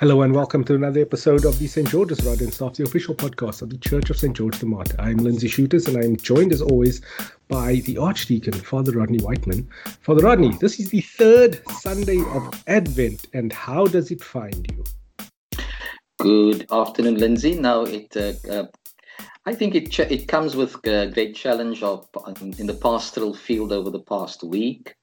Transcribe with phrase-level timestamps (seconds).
[0.00, 1.88] Hello and welcome to another episode of the St.
[1.88, 4.32] George's Rod and Staff, the official podcast of the Church of St.
[4.32, 4.94] George the Martyr.
[5.00, 7.00] I'm Lindsay Shooters and I'm joined as always
[7.48, 9.68] by the Archdeacon, Father Rodney Whiteman.
[10.02, 14.84] Father Rodney, this is the third Sunday of Advent and how does it find you?
[16.18, 17.58] Good afternoon, Lindsay.
[17.58, 18.66] Now, it uh, uh,
[19.46, 22.06] I think it ch- it comes with a great challenge of
[22.38, 24.94] in the pastoral field over the past week,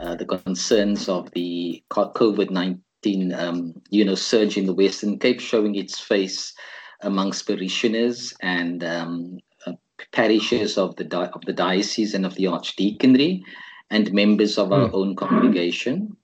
[0.00, 5.40] uh, the concerns of the COVID nineteen um, you know, surge in the Western Cape,
[5.40, 6.54] showing its face
[7.02, 9.72] amongst parishioners and um, uh,
[10.12, 13.42] parishes of the di- of the diocese and of the archdeaconry,
[13.90, 14.94] and members of our mm.
[14.94, 16.16] own congregation.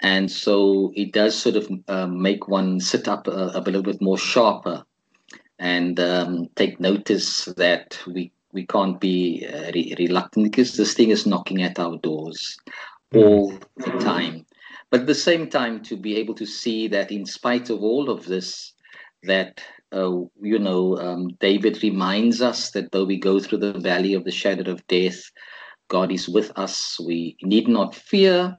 [0.00, 4.02] And so it does sort of uh, make one sit up a, a, little bit
[4.02, 4.84] more sharper
[5.58, 11.10] and um, take notice that we we can't be uh, re- reluctant because this thing
[11.10, 12.56] is knocking at our doors
[13.12, 13.24] mm.
[13.24, 14.43] all the time
[14.94, 18.08] but at the same time to be able to see that in spite of all
[18.08, 18.74] of this
[19.24, 19.60] that
[19.92, 24.22] uh, you know um, david reminds us that though we go through the valley of
[24.22, 25.20] the shadow of death
[25.88, 26.96] god is with us.
[27.00, 28.56] We need not fear.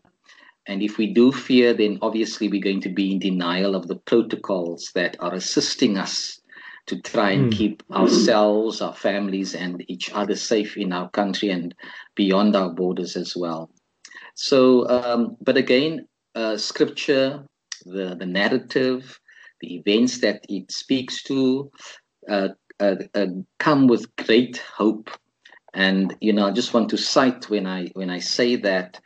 [0.67, 3.95] And if we do fear then obviously we're going to be in denial of the
[3.95, 6.41] protocols that are assisting us
[6.87, 7.57] to try and mm.
[7.57, 11.73] keep ourselves our families and each other safe in our country and
[12.15, 13.69] beyond our borders as well.
[14.35, 17.43] So um, but again uh, scripture,
[17.85, 19.19] the, the narrative,
[19.61, 21.71] the events that it speaks to,
[22.29, 23.27] uh, uh, uh,
[23.59, 25.09] come with great hope.
[25.73, 28.99] And you know, I just want to cite when I when I say that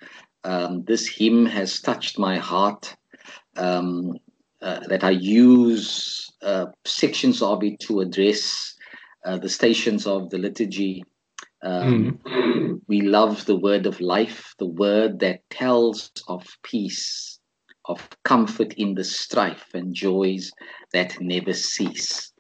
[0.44, 2.96] um, this hymn has touched my heart.
[3.58, 4.18] Um,
[4.62, 8.76] uh, that I use uh, sections of it to address
[9.24, 11.06] the stations of the liturgy
[11.62, 12.82] um, mm.
[12.88, 17.40] We love the word of life, the word that tells of peace,
[17.86, 20.52] of comfort in the strife and joys
[20.94, 22.32] that never cease.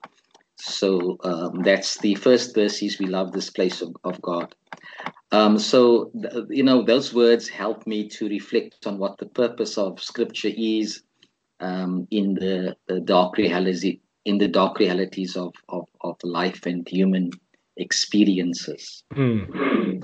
[0.57, 4.53] So um, that's the first verse is we love this place of, of God.
[5.31, 6.11] Um, so,
[6.49, 11.03] you know, those words help me to reflect on what the purpose of scripture is
[11.59, 16.87] um, in the, the dark reality, in the dark realities of, of, of life and
[16.87, 17.31] human
[17.79, 19.03] experiences.
[19.13, 20.03] Mm.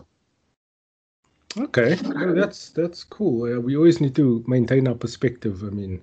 [1.57, 3.43] Okay, well, that's that's cool.
[3.43, 5.63] Uh, we always need to maintain our perspective.
[5.63, 6.01] I mean,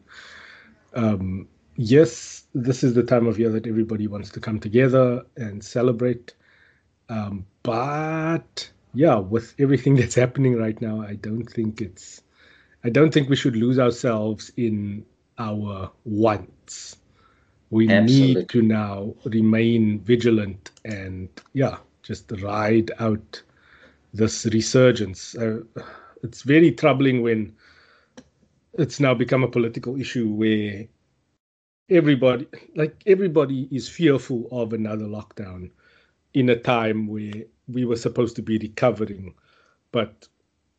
[0.95, 1.47] um,
[1.77, 6.35] yes, this is the time of year that everybody wants to come together and celebrate.
[7.11, 12.23] Um, but yeah, with everything that's happening right now, I don't think it's.
[12.85, 15.05] I don't think we should lose ourselves in
[15.39, 16.97] our wants
[17.73, 18.35] we Absolutely.
[18.35, 23.43] need to now remain vigilant and yeah just ride out
[24.13, 25.35] this resurgence.
[25.35, 25.61] Uh,
[26.23, 27.57] it's very troubling when
[28.75, 30.87] it's now become a political issue where
[31.89, 32.47] everybody
[32.77, 35.71] like everybody is fearful of another lockdown
[36.35, 39.33] in a time where we were supposed to be recovering.
[39.93, 40.29] But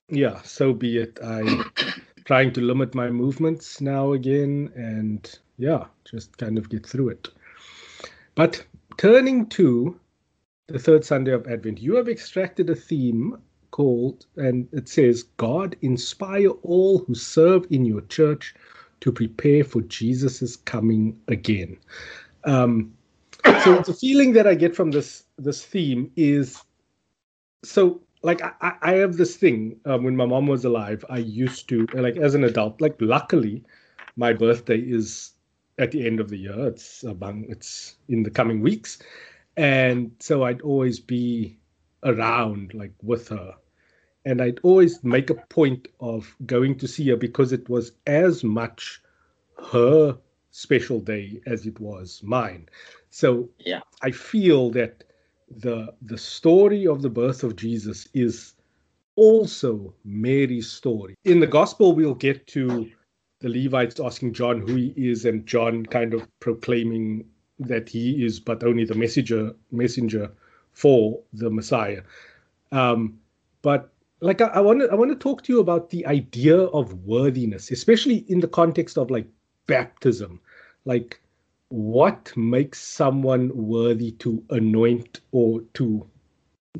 [0.10, 1.18] yeah so be it.
[1.24, 1.64] I'm
[2.26, 7.30] trying to limit my movements now again and yeah, just kind of get through it.
[8.36, 8.66] But
[8.98, 10.00] turning to
[10.68, 13.38] the third Sunday of Advent, you have extracted a theme
[13.72, 18.54] called, and it says, God inspire all who serve in your church
[19.02, 21.78] to prepare for Jesus' coming again.
[22.46, 22.94] Um,
[23.64, 26.64] so the feeling that I get from this this theme is
[27.64, 31.68] so like I, I have this thing um, when my mom was alive i used
[31.70, 33.64] to like as an adult like luckily
[34.16, 35.32] my birthday is
[35.78, 36.68] at the end of the year.
[36.68, 39.00] It's among it's in the coming weeks,
[39.58, 41.58] and so I'd always be
[42.04, 43.56] around like with her,
[44.26, 48.44] and I'd always make a point of going to see her because it was as
[48.44, 49.02] much
[49.72, 50.18] her
[50.52, 52.68] special day as it was mine.
[53.10, 55.04] So yeah, I feel that
[55.50, 58.54] the the story of the birth of Jesus is
[59.16, 61.16] also Mary's story.
[61.24, 62.90] In the gospel, we'll get to
[63.44, 67.26] the Levites asking John who he is, and John kind of proclaiming
[67.60, 70.32] that he is but only the messenger messenger
[70.72, 72.04] for the Messiah.
[72.72, 73.20] Um,
[73.62, 73.92] but
[74.22, 77.70] like I, want to I want to talk to you about the idea of worthiness,
[77.70, 79.28] especially in the context of like
[79.68, 80.40] baptism.
[80.86, 81.20] Like
[81.68, 86.08] what makes someone worthy to anoint or to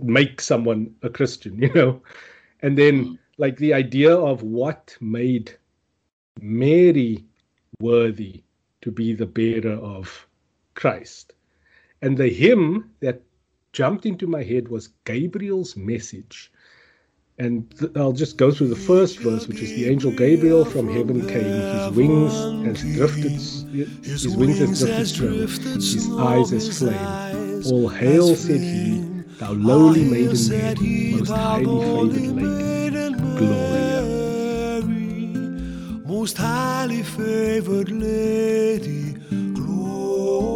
[0.02, 2.02] make someone a Christian, you know?
[2.62, 3.18] And then mm.
[3.38, 5.58] like the idea of what made
[6.42, 7.24] Mary
[7.80, 8.44] worthy
[8.82, 10.28] to be the bearer of
[10.76, 11.34] Christ.
[12.02, 13.22] And the hymn that
[13.72, 16.52] jumped into my head was Gabriel's message.
[17.40, 20.88] And th- I'll just go through the first verse, which is the angel Gabriel from
[20.88, 21.44] heaven came.
[21.44, 22.34] His wings
[22.68, 23.32] as drifted,
[24.04, 27.64] his wings as drifted snow, his eyes as flame.
[27.66, 29.00] All hail, said he,
[29.40, 33.83] thou lowly maiden Mary, most highly favored lady, Gloria.
[36.24, 39.12] Most highly favored lady,
[39.60, 40.54] Gloria.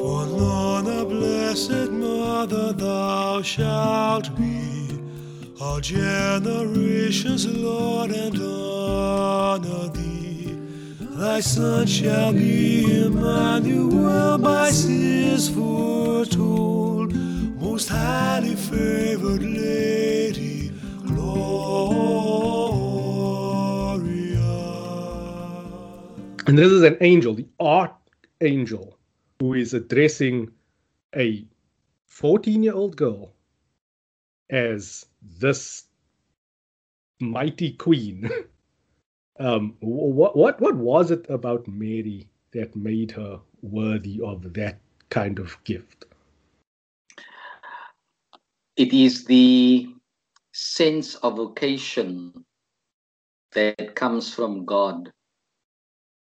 [0.00, 5.00] for none a blessed mother thou shalt be
[5.58, 10.58] all generations, Lord, and honor thee.
[11.00, 16.79] Thy son shall be Emmanuel, by his foretold,
[17.80, 20.70] most highly favored lady,
[21.06, 21.60] Gloria.
[26.46, 28.98] And this is an angel, the archangel,
[29.38, 30.50] who is addressing
[31.16, 31.46] a
[32.04, 33.32] 14 year old girl
[34.50, 35.84] as this
[37.18, 38.28] mighty queen.
[39.38, 44.78] um, what, what, what was it about Mary that made her worthy of that
[45.08, 46.04] kind of gift?
[48.76, 49.88] It is the
[50.52, 52.44] sense of vocation
[53.52, 55.12] that comes from God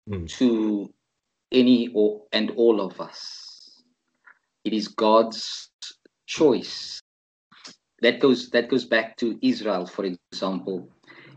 [0.09, 0.29] mm.
[0.39, 0.93] to
[1.53, 3.83] any or, and all of us.
[4.65, 5.71] It is God's
[6.27, 7.01] choice.
[8.01, 10.89] That goes that goes back to Israel, for example.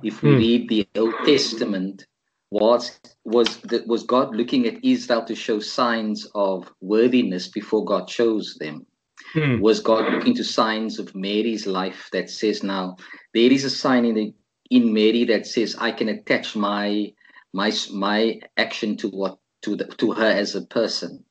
[0.03, 0.37] If we mm.
[0.37, 2.05] read the Old Testament,
[2.51, 8.07] was was the, was God looking at Israel to show signs of worthiness before God
[8.07, 8.85] chose them?
[9.33, 9.59] Mm.
[9.59, 12.97] Was God looking to signs of Mary's life that says now
[13.33, 14.33] there is a sign in the,
[14.69, 17.13] in Mary that says I can attach my
[17.53, 21.23] my my action to what to the, to her as a person.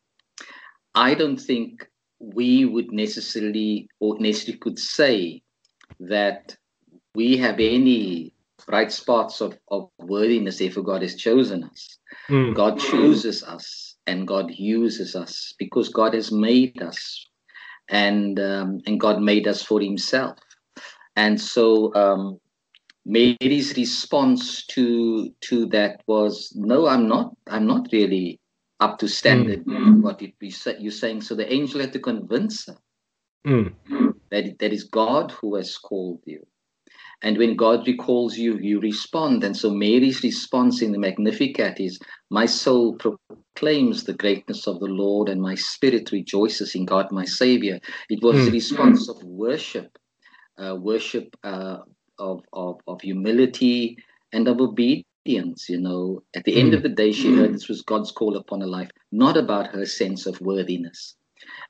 [0.94, 1.87] I don't think
[2.19, 5.43] we would necessarily or necessarily could say
[6.00, 6.56] that
[7.15, 8.33] we have any
[8.67, 11.99] bright spots of, of worthiness if God has chosen us.
[12.29, 12.55] Mm.
[12.55, 17.25] God chooses us and God uses us because God has made us
[17.88, 20.38] and um, and God made us for himself.
[21.17, 22.38] And so um,
[23.05, 28.41] Mary's response to to that was no, I'm not I'm not really
[28.81, 30.00] up to standard mm.
[30.03, 32.77] what it be you're saying so the angel had to convince her
[33.47, 33.73] mm.
[34.31, 36.47] that that is god who has called you
[37.23, 41.99] and when god recalls you you respond and so mary's response in the magnificat is
[42.31, 47.25] my soul proclaims the greatness of the lord and my spirit rejoices in god my
[47.25, 47.79] savior
[48.11, 48.49] it was mm.
[48.49, 49.99] a response of worship
[50.59, 51.79] uh, worship uh,
[52.19, 53.97] of, of, of humility
[54.33, 55.07] and of obedience
[55.69, 56.23] you know.
[56.35, 58.91] At the end of the day, she heard this was God's call upon her life,
[59.11, 61.17] not about her sense of worthiness.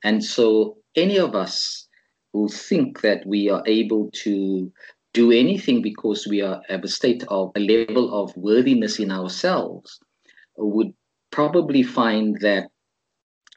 [0.05, 1.89] And so, any of us
[2.33, 4.71] who think that we are able to
[5.17, 9.99] do anything because we are at a state of a level of worthiness in ourselves
[10.57, 10.93] would
[11.31, 12.65] probably find that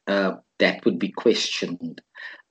[0.08, 2.02] uh, that would be questioned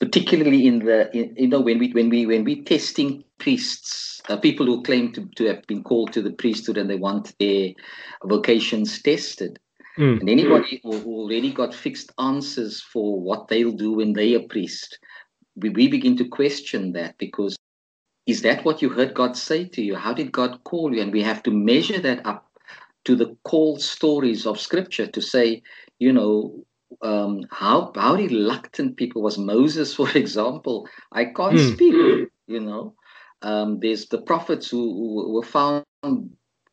[0.00, 4.36] particularly in the in, you know when we when we when we testing priests uh,
[4.36, 7.70] people who claim to, to have been called to the priesthood and they want their
[8.24, 9.58] vocations tested
[9.98, 10.20] mm.
[10.20, 14.48] and anybody who, who already got fixed answers for what they'll do when they are
[14.48, 14.98] priest
[15.56, 17.56] we, we begin to question that because
[18.28, 21.12] is that what you heard god say to you how did god call you and
[21.12, 22.46] we have to measure that up
[23.04, 25.62] to the call stories of scripture to say
[25.98, 26.64] you know
[27.02, 30.88] um, how how reluctant people was Moses, for example.
[31.12, 31.72] I can't mm.
[31.74, 32.94] speak, you know.
[33.42, 35.84] Um, there's the prophets who, who, were found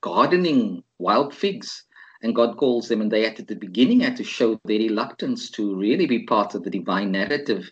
[0.02, 1.84] gardening wild figs,
[2.24, 5.52] and God calls them, and they had at the beginning had to show their reluctance
[5.52, 7.72] to really be part of the divine narrative.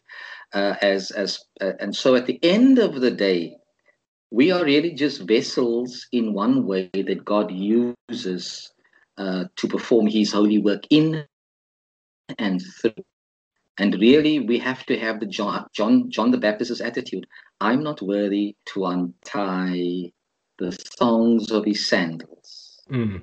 [0.54, 3.56] Uh, as as uh, and so at the end of the day,
[4.34, 8.74] we are really just vessels in one way that God uses
[9.20, 11.24] uh, to perform His holy work in
[12.40, 13.06] and through.
[13.78, 17.28] And really, we have to have the John, John, John the Baptist's attitude.
[17.62, 20.12] I'm not worthy to untie
[20.58, 22.82] the thongs of his sandals.
[22.92, 23.22] Mm.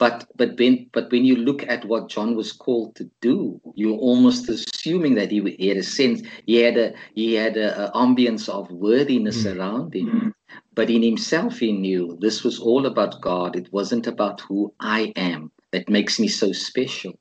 [0.00, 3.98] But but when but when you look at what John was called to do, you're
[3.98, 7.92] almost assuming that he, he had a sense, he had a he had a, a
[7.92, 9.54] ambience of worthiness mm.
[9.54, 10.34] around him.
[10.74, 13.54] But in himself, he knew this was all about God.
[13.54, 17.12] It wasn't about who I am that makes me so special.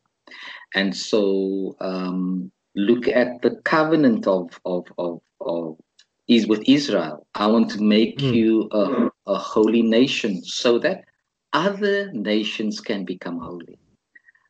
[0.74, 5.78] And so um, look at the covenant of, of, of, of
[6.30, 7.28] is with Israel.
[7.36, 8.34] I want to make mm.
[8.34, 11.04] you a, a holy nation so that
[11.54, 13.80] other nations can become holy.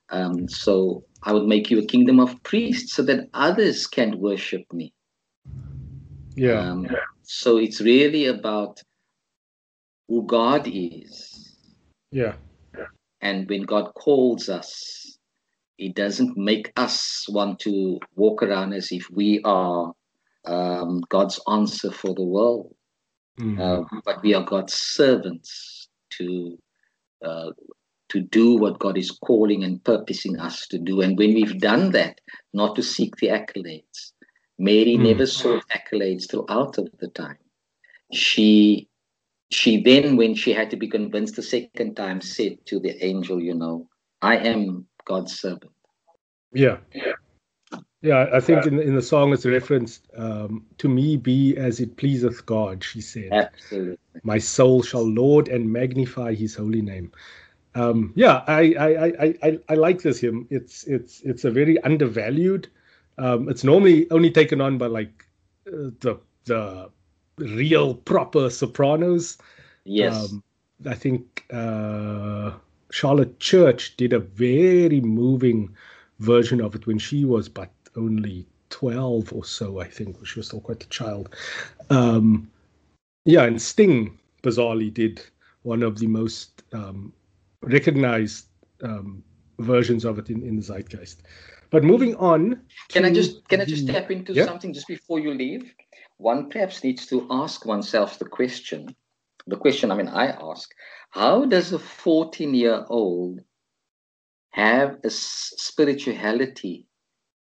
[0.09, 4.63] Um, so I would make you a kingdom of priests so that others can worship
[4.73, 4.93] me.
[6.35, 6.59] Yeah.
[6.59, 6.87] Um,
[7.23, 8.81] so it's really about
[10.07, 11.57] who God is.
[12.11, 12.85] yeah.
[13.21, 15.17] And when God calls us,
[15.77, 19.93] He doesn't make us want to walk around as if we are
[20.45, 22.73] um, God's answer for the world.
[23.39, 23.59] Mm.
[23.59, 25.87] Uh, but we are God's servants
[26.17, 26.57] to
[27.23, 27.51] uh,
[28.09, 31.01] to do what God is calling and purposing us to do.
[31.01, 32.19] And when we've done that,
[32.53, 34.13] not to seek the accolades.
[34.57, 35.03] Mary Mm.
[35.03, 37.37] never sought accolades throughout of the time.
[38.11, 38.89] She
[39.51, 43.41] she then, when she had to be convinced the second time, said to the angel,
[43.41, 43.87] you know,
[44.21, 45.71] I am God's servant.
[46.53, 46.77] Yeah.
[46.93, 47.13] Yeah,
[48.03, 52.45] I think in, in the song it's referenced um, to me be as it pleaseth
[52.45, 53.29] God, she said.
[53.33, 53.97] Absolutely.
[54.23, 57.11] My soul shall Lord and magnify his holy name.
[57.75, 60.47] Um, yeah, I, I, I, I, I like this hymn.
[60.49, 62.69] It's it's it's a very undervalued.
[63.17, 65.25] Um, it's normally only taken on by like
[65.67, 66.89] uh, the the
[67.37, 69.37] real proper sopranos.
[69.83, 70.31] Yes.
[70.31, 70.43] Um,
[70.85, 72.51] I think uh,
[72.91, 75.75] Charlotte Church did a very moving
[76.19, 80.25] version of it when she was but only 12 or so, I think.
[80.25, 81.35] She was still quite a child.
[81.89, 82.49] Um,
[83.25, 85.21] yeah, and Sting, bizarrely, did
[85.63, 87.13] one of the most um,
[87.61, 88.45] recognized
[88.83, 89.23] um,
[89.59, 91.23] versions of it in, in the zeitgeist.
[91.69, 92.61] But moving on.
[92.89, 94.45] Can I just can I just the- step into Yeah.
[94.45, 95.73] something just before you leave?
[96.17, 98.95] One perhaps needs to ask oneself the question.
[99.47, 100.69] The question I mean I ask,
[101.11, 103.41] how does a 14 year old
[104.51, 106.88] have a spirituality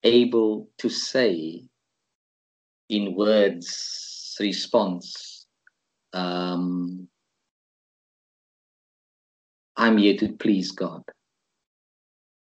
[0.03, 1.63] able to say
[2.89, 5.47] in words response
[6.13, 7.07] um,
[9.77, 11.03] i'm here to please god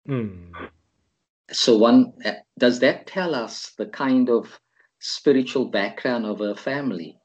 [0.08, 0.54] Hmm.
[1.52, 4.60] so one uh, does that tell us the kind of
[5.00, 7.18] spiritual background of her family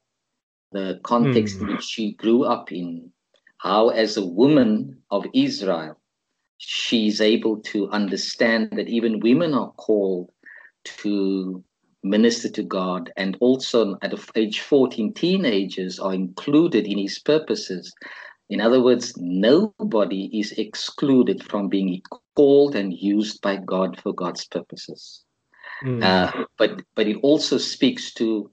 [0.73, 1.73] the context in Hmm.
[1.73, 3.11] which she grew up in
[3.59, 5.97] how as a woman of israel
[6.57, 10.29] she's able to understand that even women are called
[10.83, 11.63] to
[12.03, 17.93] minister to god and also at age 14 teenagers are included in his purposes
[18.49, 22.01] in other words nobody is excluded from being
[22.35, 25.23] called and used by god for god's purposes
[25.81, 26.01] Hmm.
[26.01, 28.49] uh, but but it also speaks to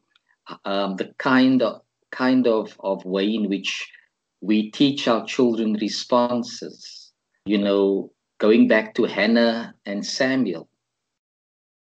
[0.64, 3.90] um, the kind of kind of, of way in which
[4.40, 7.01] we teach our children responses.
[7.46, 10.68] You know, going back to Hannah and Samuel,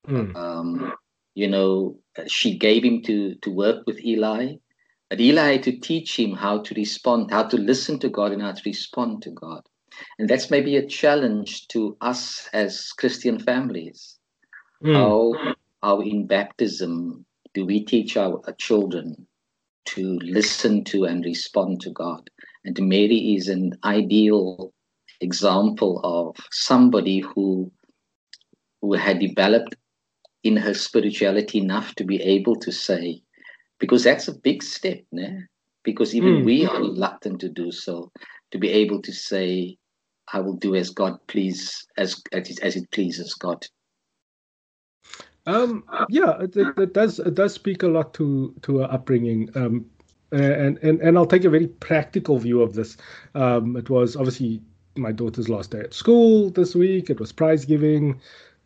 [0.07, 0.33] Hmm.
[0.35, 0.93] um,
[1.35, 4.57] you know, she gave him to to work with Eli,
[5.11, 8.43] but Eli had to teach him how to respond, how to listen to God, and
[8.43, 9.62] how to respond to God.
[10.19, 14.19] And that's maybe a challenge to us as Christian families
[14.83, 14.95] Hmm.
[14.95, 15.35] how
[15.83, 17.25] how in baptism
[17.55, 19.26] do we teach our, our children
[19.87, 22.29] to listen to and respond to god
[22.64, 24.73] and mary is an ideal
[25.21, 27.71] example of somebody who
[28.81, 29.77] who had developed
[30.43, 33.23] in her spirituality enough to be able to say
[33.79, 35.45] because that's a big step né?
[35.85, 36.45] because even Mm.
[36.45, 38.11] we are reluctant to do so
[38.50, 39.77] to be able to say
[40.33, 43.67] i will do as god please as as it, as it pleases god
[45.47, 49.49] Um, yeah, it, it, does it does speak a lot to to her upbringing.
[49.55, 49.87] Um,
[50.33, 52.97] and and and I'll take a very practical view of this.
[53.35, 54.62] Um, it was obviously
[55.00, 57.11] my daughter's last day at school this week.
[57.11, 58.21] It was prize giving.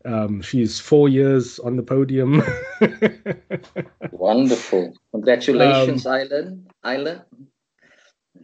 [0.05, 2.43] Um, she's four years on the podium.
[4.13, 4.93] Wonderful.
[5.13, 6.57] Congratulations, Isla.
[6.85, 7.25] Isla.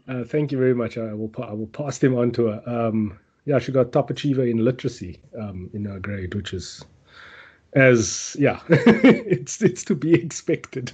[0.09, 0.97] uh, thank you very much.
[0.97, 2.63] I will pa- I will pass them on to her.
[2.67, 6.83] Um, yeah, she got top achiever in literacy um, in her grade, which is
[7.75, 10.93] as yeah it's it's to be expected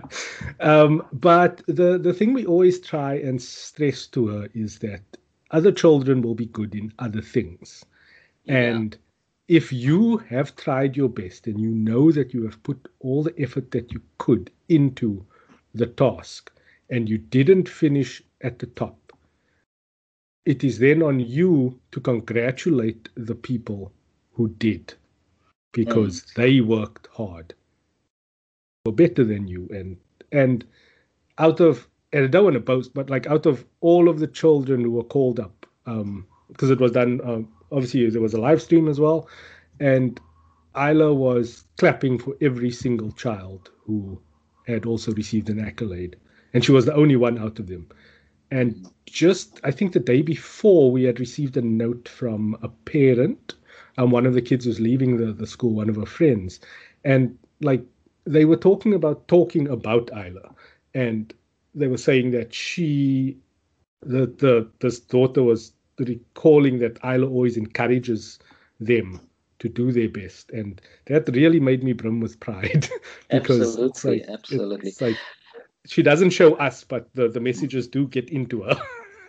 [0.60, 5.02] um but the the thing we always try and stress to her is that
[5.50, 7.84] other children will be good in other things.
[8.46, 8.96] And
[9.48, 13.40] if you have tried your best and you know that you have put all the
[13.40, 15.24] effort that you could into
[15.74, 16.52] the task
[16.90, 19.06] and you didn't finish at the top
[20.46, 23.92] it is then on you to congratulate the people
[24.32, 24.94] who did
[25.72, 26.34] because mm.
[26.34, 27.52] they worked hard.
[28.86, 29.96] Were better than you and
[30.30, 30.64] and
[31.38, 34.26] out of and I don't want to boast, but like out of all of the
[34.26, 38.40] children who were called up, um, because it was done um, obviously there was a
[38.40, 39.28] live stream as well,
[39.80, 40.18] and
[40.74, 44.18] Isla was clapping for every single child who
[44.66, 46.16] had also received an accolade,
[46.54, 47.86] and she was the only one out of them.
[48.50, 53.56] And just I think the day before we had received a note from a parent
[53.98, 56.60] um, one of the kids was leaving the, the school, one of her friends,
[57.04, 57.84] and like
[58.24, 60.54] they were talking about talking about Isla,
[60.94, 61.34] and
[61.76, 63.36] they were saying that she,
[64.00, 68.38] the the this daughter was recalling that Isla always encourages
[68.80, 69.20] them
[69.58, 72.88] to do their best, and that really made me brim with pride
[73.30, 75.16] because absolutely, it's like, absolutely, it's like
[75.86, 78.76] she doesn't show us, but the the messages do get into her.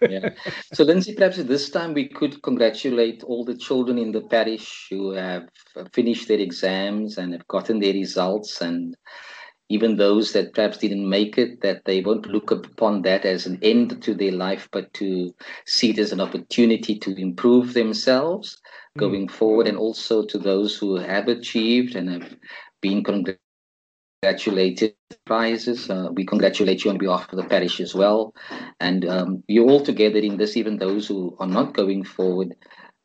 [0.09, 0.29] yeah.
[0.73, 4.87] So, Lindsay, perhaps at this time we could congratulate all the children in the parish
[4.89, 5.49] who have
[5.91, 8.95] finished their exams and have gotten their results, and
[9.69, 13.59] even those that perhaps didn't make it, that they won't look upon that as an
[13.61, 15.33] end to their life, but to
[15.65, 18.57] see it as an opportunity to improve themselves
[18.95, 18.99] mm.
[18.99, 22.35] going forward, and also to those who have achieved and have
[22.81, 24.95] been congratulated
[25.25, 25.89] prizes.
[25.89, 28.33] Uh, we congratulate you on behalf of the parish as well.
[28.79, 32.55] And um, you all together in this, even those who are not going forward,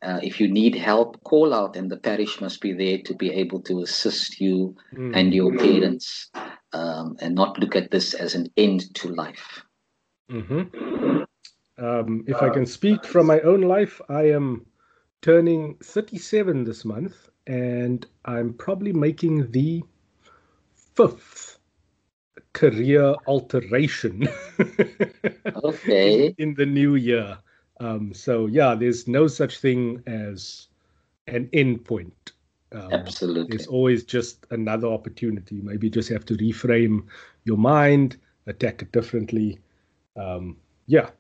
[0.03, 3.31] uh, if you need help, call out, and the parish must be there to be
[3.31, 5.17] able to assist you mm.
[5.17, 6.31] and your parents
[6.73, 9.63] um, and not look at this as an end to life.
[10.31, 11.23] Mm-hmm.
[11.79, 14.67] Um, if I can speak from my own life, I am
[15.21, 19.83] turning 37 this month, and I'm probably making the
[20.95, 21.59] fifth
[22.53, 24.29] career alteration
[25.65, 27.39] okay in, in, the new year
[27.81, 30.69] um, so yeah there's no such thing as
[31.29, 32.32] an end point
[32.75, 33.57] um, absolutely.
[33.57, 35.61] there's always just another opportunity.
[35.63, 37.05] Maybe you just have to reframe
[37.45, 39.59] your mind attack it differently.
[40.17, 41.11] Um, yeah.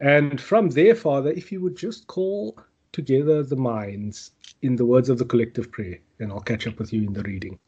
[0.00, 2.58] And from there father if you would just call
[2.92, 4.30] together the minds
[4.62, 7.22] in the words of the collective prayer and i'll catch up with you in the
[7.22, 7.58] reading.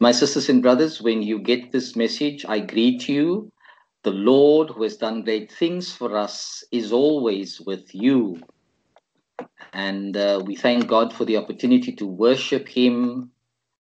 [0.00, 3.52] My sisters and brothers, when you get this message, I greet you.
[4.02, 8.42] The Lord, who has done great things for us, is always with you.
[9.72, 13.30] And uh, we thank God for the opportunity to worship Him,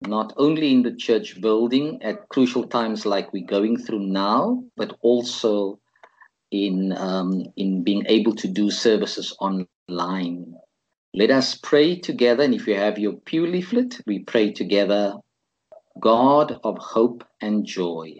[0.01, 4.97] not only in the church building at crucial times like we're going through now, but
[5.01, 5.79] also
[6.51, 10.53] in, um, in being able to do services online.
[11.13, 12.43] Let us pray together.
[12.43, 15.15] And if you have your pew leaflet, we pray together
[15.99, 18.17] God of hope and joy,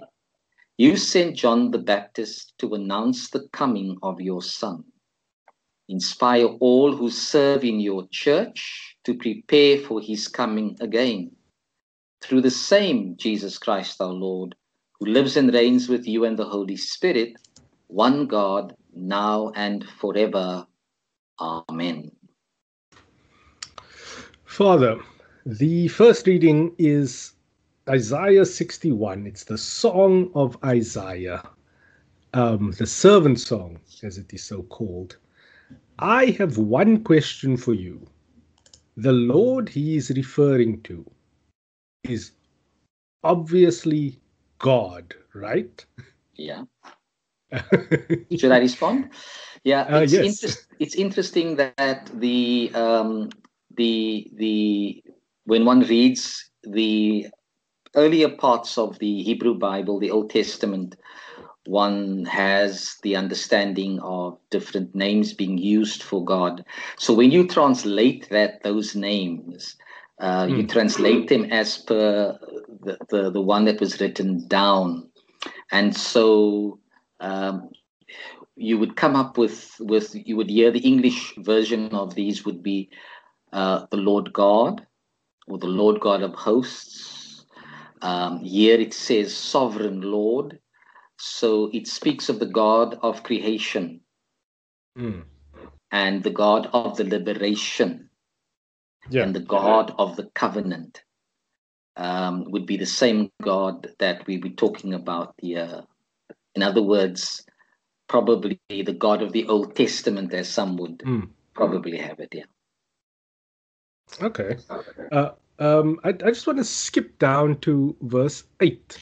[0.78, 4.84] you sent John the Baptist to announce the coming of your Son.
[5.89, 11.32] Inspire all who serve in your church to prepare for his coming again.
[12.21, 14.56] Through the same Jesus Christ our Lord,
[15.00, 17.34] who lives and reigns with you and the Holy Spirit,
[17.88, 20.67] one God, now and forever.
[21.39, 22.12] Amen.
[24.43, 25.00] Father,
[25.45, 27.34] the first reading is
[27.88, 29.28] Isaiah 61.
[29.28, 31.43] It's the Song of Isaiah,
[32.34, 35.15] um, the servant song, as it is so called.
[35.99, 38.05] I have one question for you.
[38.97, 41.05] The Lord he is referring to
[42.03, 42.31] is
[43.23, 44.19] obviously
[44.60, 45.86] God, right?
[46.36, 46.63] Yeah.
[47.51, 49.10] Should I respond?
[49.63, 50.43] Yeah, uh, it's, uh, yes.
[50.43, 53.29] inter- it's interesting that the um,
[53.75, 55.03] the the
[55.45, 57.27] when one reads the
[57.95, 60.95] earlier parts of the Hebrew Bible, the Old Testament,
[61.67, 66.65] one has the understanding of different names being used for God.
[66.97, 69.75] So when you translate that those names,
[70.19, 70.49] uh, mm.
[70.49, 70.67] you hmm.
[70.67, 72.39] translate them as per
[72.84, 75.10] the, the, the one that was written down,
[75.71, 76.80] and so
[77.19, 77.69] um,
[78.56, 82.63] you would come up with with you would hear the English version of these would
[82.63, 82.89] be
[83.53, 84.88] uh, the Lord God
[85.47, 87.27] or the Lord God of hosts
[88.01, 90.60] um, here it says sovereign Lord.
[91.19, 94.01] So it speaks of the God of creation
[94.97, 95.23] mm.
[95.91, 98.10] and the God of the liberation
[99.10, 99.23] yeah.
[99.23, 101.03] and the God of the covenant.
[101.95, 105.82] Um, would be the same God that we were talking about here.
[106.53, 107.43] In other words,
[108.08, 111.27] probably the God of the Old Testament, as some would mm.
[111.56, 112.30] probably have it.
[112.34, 112.43] Yeah.
[114.21, 114.58] Okay.
[115.12, 118.97] Uh, um, I, I just want to skip down to verse 8,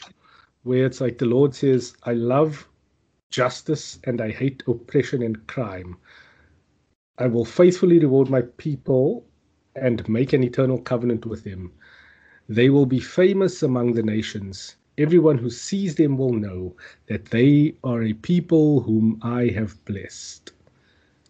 [0.65, 2.67] where it's like the Lord says, I love
[3.29, 5.95] justice and I hate oppression and crime.
[7.19, 9.25] I will faithfully reward my people
[9.75, 11.71] and make an eternal covenant with them.
[12.49, 14.75] They will be famous among the nations.
[14.97, 16.75] Everyone who sees them will know
[17.07, 20.51] that they are a people whom I have blessed.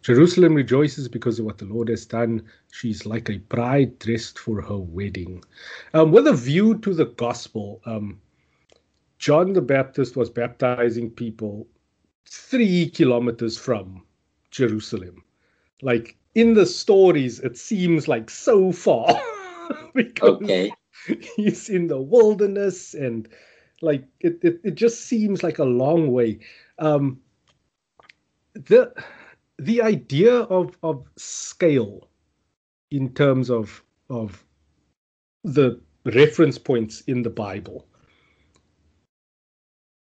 [0.02, 2.44] Jerusalem rejoices because of what the Lord has done.
[2.72, 5.44] She's like a bride dressed for her wedding.
[5.94, 8.22] Um, with a view to the gospel, um,
[9.18, 11.68] John the Baptist was baptizing people
[12.26, 14.04] three kilometers from
[14.52, 15.24] Jerusalem.
[15.82, 19.08] Like in the stories it seems like so far
[19.96, 20.78] because Okay.
[21.36, 23.28] he's in the wilderness and
[23.82, 26.40] like it, it, it just seems like a long way
[26.80, 27.20] um
[28.54, 28.94] the
[29.58, 32.10] the idea of of scale
[32.92, 34.46] in terms of of
[35.44, 37.88] the reference points in the bible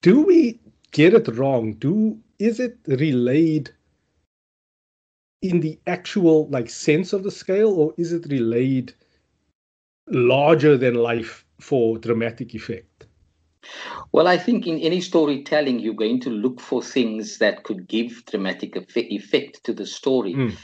[0.01, 0.59] do we
[0.91, 3.69] get it wrong do is it relayed
[5.41, 8.93] in the actual like sense of the scale or is it relayed
[10.07, 12.91] larger than life for dramatic effect
[14.11, 18.25] Well, I think in any storytelling, you're going to look for things that could give
[18.25, 20.33] dramatic effect to the story.
[20.33, 20.57] Mm.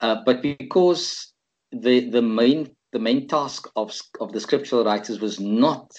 [0.00, 1.32] Uh, but because
[1.72, 5.90] the the main the main task of of the scriptural writers was not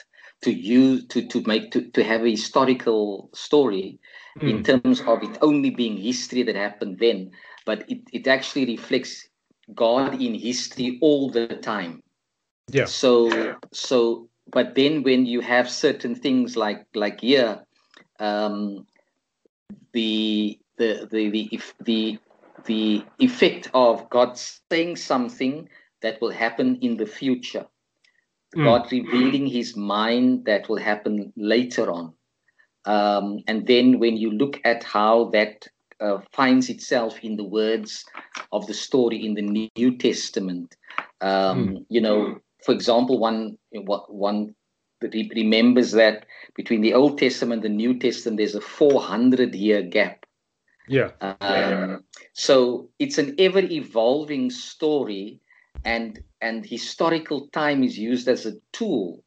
[0.44, 4.00] to use to to make to, to have a historical story
[4.42, 4.64] in Mm.
[4.64, 7.32] terms of it only being history that happened then,
[7.66, 9.28] but it, it actually reflects
[9.74, 12.04] God in history all the time.
[12.72, 17.66] yeah So so but then when you have certain things like like here,
[18.20, 18.86] um,
[19.94, 22.20] the the the the if the
[22.66, 25.70] the effect of God saying something
[26.02, 27.66] that will happen in the future,
[28.58, 28.64] Mm.
[28.64, 32.14] God revealing His mind that will happen later on,
[32.86, 35.68] um, and then when you look at how that
[36.00, 38.06] uh, finds itself in the words
[38.52, 40.76] of the story in the New Testament,
[41.22, 44.56] um, you know, for example, one one
[45.02, 49.82] re- remembers that between the Old Testament and the New Testament, there's a 400 year
[49.82, 50.26] gap.
[50.88, 55.40] yeah Um, so it's an ever evolving story,
[55.88, 59.24] and and historical time is used as a tool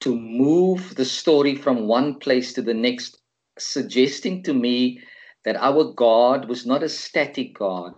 [0.00, 3.18] to move the story from one place to the next,
[3.58, 5.00] suggesting to me
[5.44, 7.94] that our God was not a static God.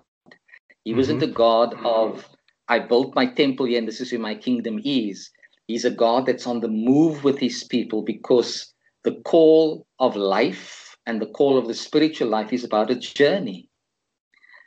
[0.85, 1.33] He wasn't mm-hmm.
[1.33, 2.27] a God of
[2.69, 5.31] I built my temple here and this is where my kingdom is.
[5.67, 8.73] He's a God that's on the move with his people because
[9.05, 13.70] the call of life and the call of the spiritual life is about a journey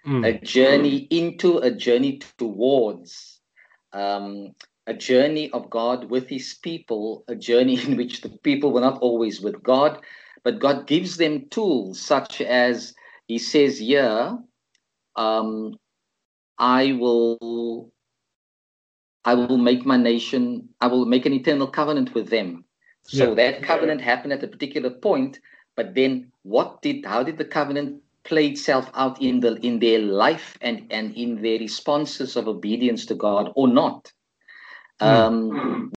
[0.05, 0.25] Mm.
[0.25, 3.39] a journey into a journey towards
[3.93, 4.53] um,
[4.85, 8.99] a journey of God with his people, a journey in which the people were not
[8.99, 10.01] always with God,
[10.43, 12.93] but God gives them tools such as
[13.27, 14.37] he says here,
[15.15, 15.75] um,
[16.57, 17.91] I will
[19.25, 22.65] I will make my nation, I will make an eternal covenant with them.
[23.03, 23.35] So Yeah.
[23.35, 25.39] that covenant happened at a particular point,
[25.77, 29.99] but then what did how did the covenant play itself out in the in their
[29.99, 34.11] life and and in their responses of obedience to God or not?
[34.99, 35.91] Um,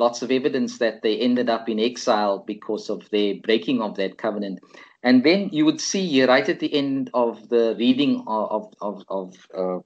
[0.00, 4.18] lots of evidence that they ended up in exile because of their breaking of that
[4.18, 4.58] covenant.
[5.02, 9.02] And then you would see here, right at the end of the reading of, of,
[9.08, 9.78] of uh,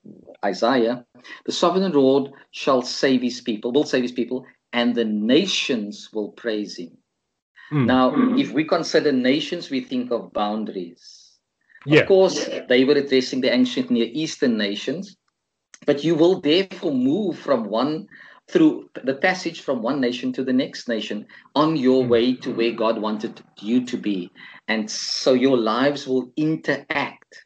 [0.44, 1.05] Isaiah,
[1.47, 6.33] the sovereign Lord shall save his people, will save his people, and the nations will
[6.33, 6.97] praise him.
[7.73, 7.87] Mm.
[7.87, 11.23] Now, if we consider nations, we think of boundaries.
[11.85, 15.16] Yeah Of course, they were addressing the ancient Near Eastern nations,
[15.87, 18.09] but you will therefore move from one
[18.51, 22.09] through the passage from one nation to the next nation on your Mm.
[22.11, 24.31] way to where God wanted you to be.
[24.68, 27.44] And so your lives will interact.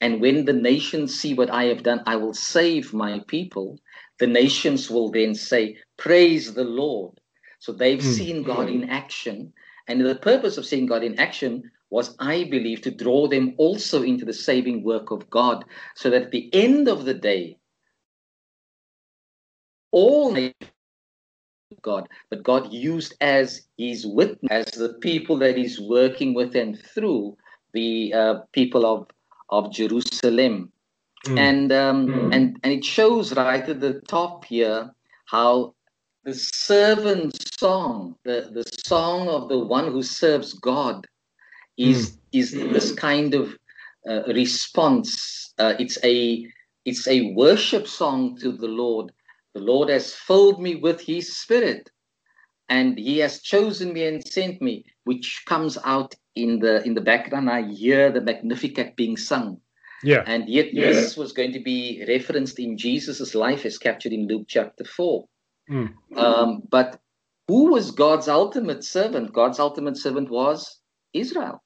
[0.00, 3.78] And when the nations see what I have done, I will save my people.
[4.20, 7.20] The nations will then say, Praise the Lord.
[7.60, 8.04] So they've Mm.
[8.04, 9.54] seen God in action.
[9.88, 14.02] And the purpose of seeing God in action was, I believe, to draw them also
[14.02, 17.58] into the saving work of God, so that at the end of the day,
[19.92, 20.34] all
[21.82, 26.78] God, but God used as His witness, as the people that He's working with and
[26.80, 27.36] through
[27.74, 29.08] the uh, people of
[29.50, 30.72] of Jerusalem,
[31.26, 31.38] Mm.
[31.38, 34.90] and um, and and it shows right at the top here
[35.26, 35.74] how
[36.24, 41.06] the servant song, the the song of the one who serves God,
[41.76, 43.56] is is this kind of
[44.08, 45.52] uh, response.
[45.58, 46.46] Uh, it's a
[46.84, 49.12] it's a worship song to the Lord.
[49.54, 51.90] The Lord has filled me with His Spirit,
[52.68, 54.84] and He has chosen me and sent me.
[55.04, 57.50] Which comes out in the in the background.
[57.50, 59.60] I hear the Magnificat being sung.
[60.02, 64.26] yeah And yet, this was going to be referenced in Jesus' life as captured in
[64.26, 65.24] Luke chapter 4.
[65.70, 65.94] Mm.
[66.16, 67.00] Um, but
[67.48, 69.32] who was God's ultimate servant?
[69.32, 70.81] God's ultimate servant was
[71.12, 71.62] Israel.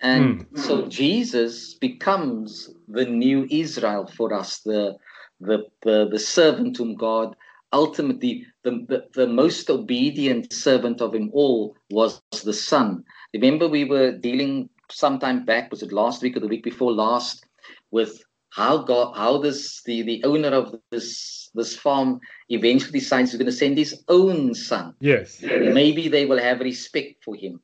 [0.00, 0.56] And hmm.
[0.56, 4.96] so Jesus becomes the new Israel for us, the,
[5.40, 7.34] the, the, the servant whom God
[7.72, 13.04] ultimately, the, the, the most obedient servant of him all was the Son.
[13.34, 17.44] Remember, we were dealing sometime back, was it last week or the week before last,
[17.90, 23.38] with how God, how this the the owner of this this farm eventually decides he's
[23.38, 24.94] going to send his own son.
[25.00, 25.42] Yes.
[25.42, 27.60] Maybe they will have respect for him.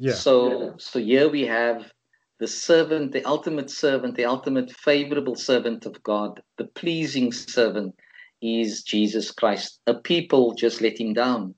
[0.00, 0.14] Yeah.
[0.14, 1.92] So so here we have
[2.38, 7.94] the servant, the ultimate servant, the ultimate favorable servant of God, the pleasing servant
[8.40, 9.80] is Jesus Christ.
[9.86, 11.54] A people just let him down.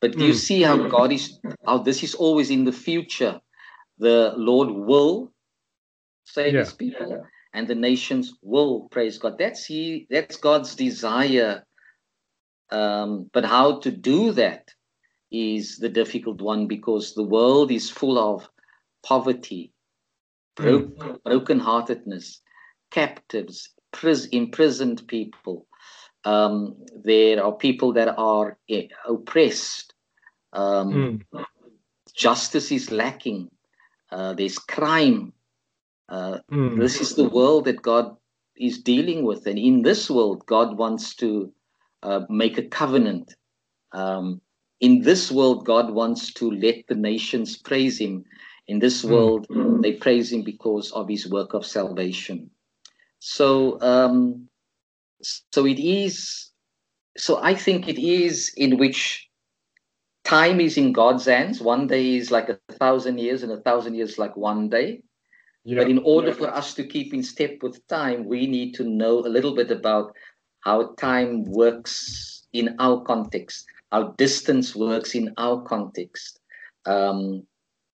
[0.00, 0.46] But do you Mm.
[0.48, 3.38] see how God is, how this is always in the future?
[3.98, 5.32] The Lord will
[6.24, 9.36] save his people and the nations will praise God.
[9.38, 11.64] That's he that's God's desire.
[12.70, 14.68] Um, but how to do that
[15.34, 18.48] is the difficult one because the world is full of
[19.02, 19.72] poverty,
[20.56, 22.38] broke, brokenheartedness,
[22.90, 25.66] captives, pris- imprisoned people.
[26.24, 29.94] Um, there are people that are eh, oppressed.
[30.52, 31.44] Um, Mm.
[32.14, 33.50] Justice is lacking.
[34.12, 35.32] Uh, there's crime.
[36.08, 36.78] Uh, Mm.
[36.78, 38.16] this is the world that God
[38.56, 39.46] is dealing with.
[39.46, 41.52] And in this world, God wants to
[42.04, 43.34] uh, make a covenant.
[43.92, 44.40] Um,
[44.84, 48.24] in this world, God wants to let the nations praise Him.
[48.66, 49.10] In this Mm.
[49.12, 49.46] world,
[49.82, 52.50] they praise Him because of His work of salvation.
[53.18, 54.48] So, um,
[55.22, 56.50] so it is.
[57.16, 59.00] So I think it is in which
[60.24, 61.62] time is in God's hands.
[61.62, 65.02] One day is like a thousand years, and a thousand years like one day.
[65.64, 65.78] Yeah.
[65.80, 69.20] But in order for us to keep in step with time, we need to know
[69.20, 70.14] a little bit about
[70.60, 76.40] how time works in our context, how distance works in our context.
[76.84, 77.46] Um,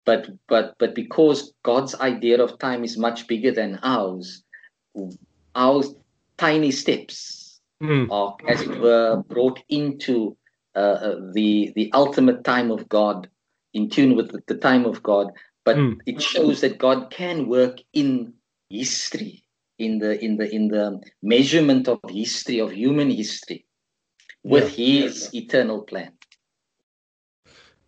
[0.06, 4.42] but but but because God's idea of time is much bigger than ours,
[5.54, 5.84] our
[6.38, 7.36] tiny steps
[7.82, 8.08] Mm.
[8.10, 10.36] are, as it were, brought into
[10.76, 13.28] uh, uh, the the ultimate time of God,
[13.72, 15.26] in tune with the, the time of God.
[15.64, 15.96] But Mm.
[16.06, 18.34] it shows that God can work in
[18.68, 19.44] history,
[19.78, 23.64] in the in the in the measurement of history of human history,
[24.42, 26.12] with His eternal plan.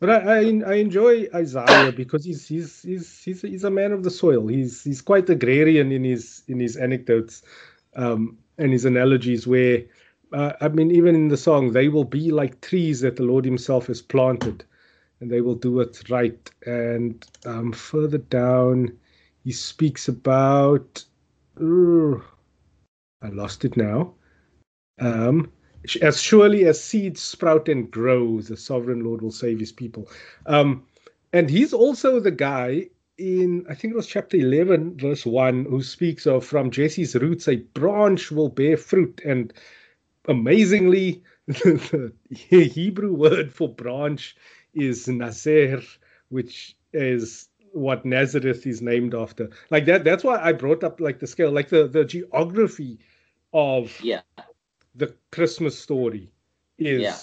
[0.03, 4.03] But I, I I enjoy Isaiah because he's he's he's he's he's a man of
[4.03, 4.49] the soil.
[4.49, 7.43] He's he's quite agrarian in his in his anecdotes,
[7.95, 9.47] um, and his analogies.
[9.47, 9.85] Where
[10.33, 13.45] uh, I mean, even in the song, they will be like trees that the Lord
[13.45, 14.65] Himself has planted,
[15.21, 16.51] and they will do it right.
[16.67, 18.97] And um, further down,
[19.45, 21.05] he speaks about.
[21.61, 22.25] Ooh,
[23.23, 24.15] I lost it now.
[24.99, 25.53] Um,
[26.01, 30.09] as surely as seeds sprout and grow, the sovereign Lord will save his people.
[30.47, 30.85] Um,
[31.33, 35.83] and he's also the guy in, I think it was chapter 11, verse 1, who
[35.83, 39.21] speaks of from Jesse's roots, a branch will bear fruit.
[39.25, 39.53] And
[40.29, 44.37] amazingly, the Hebrew word for branch
[44.75, 45.85] is Nazer,
[46.29, 49.51] which is what Nazareth is named after.
[49.71, 52.99] Like that, that's why I brought up like the scale, like the, the geography
[53.53, 54.21] of Yeah,
[54.95, 56.31] the Christmas story
[56.79, 57.17] is Yeah.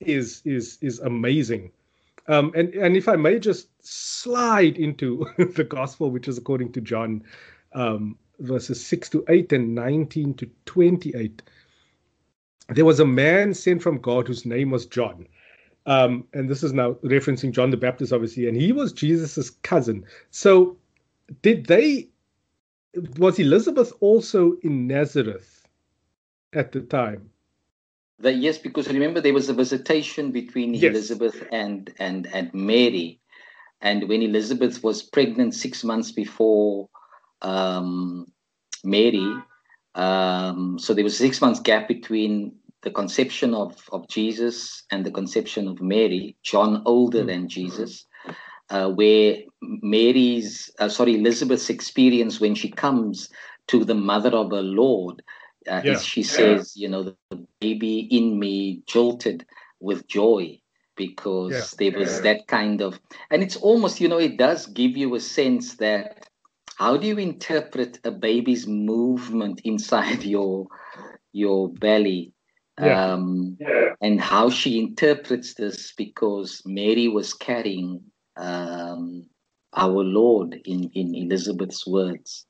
[0.00, 1.72] is is is amazing.
[2.28, 5.26] Um, and and if I may just slide into
[5.56, 7.22] the gospel, which is according to John,
[7.72, 11.42] um, verses six to eight and nineteen to twenty-eight.
[12.68, 15.26] There was a man sent from God whose name was John.
[15.84, 20.04] Um, and this is now referencing John the Baptist, obviously, and he was Jesus's cousin.
[20.30, 20.76] So,
[21.42, 22.08] did they?
[23.18, 25.61] Was Elizabeth also in Nazareth
[26.54, 27.30] at the time?
[28.20, 30.84] The, yes, because remember there was a visitation between Yes.
[30.84, 33.20] Elizabeth and and and Mary,
[33.82, 36.88] and when Elizabeth was pregnant six months before
[37.42, 38.26] um,
[38.84, 39.26] Mary,
[39.94, 45.12] um, so there was six months gap between the conception of of Jesus and the
[45.12, 46.36] conception of Mary.
[46.42, 47.28] John older Mm.
[47.28, 48.06] than Jesus,
[48.70, 53.30] uh, where Mary's uh, sorry Elizabeth's experience when she comes
[53.68, 55.22] to the mother of her Lord
[55.68, 55.96] uh, Yeah.
[55.98, 59.46] she says, you know, the baby in me jolted
[59.80, 60.60] with joy
[60.96, 61.90] because Yeah.
[61.90, 65.20] there was that kind of, and it's almost, you know, it does give you a
[65.20, 66.28] sense that
[66.76, 70.66] how do you interpret a baby's movement inside your
[71.32, 72.32] your belly?
[72.80, 73.12] Yeah.
[73.14, 73.58] Um,
[74.00, 78.02] and how she interprets this because Mary was carrying
[78.36, 79.26] um,
[79.74, 82.46] our Lord in, in Elizabeth's words.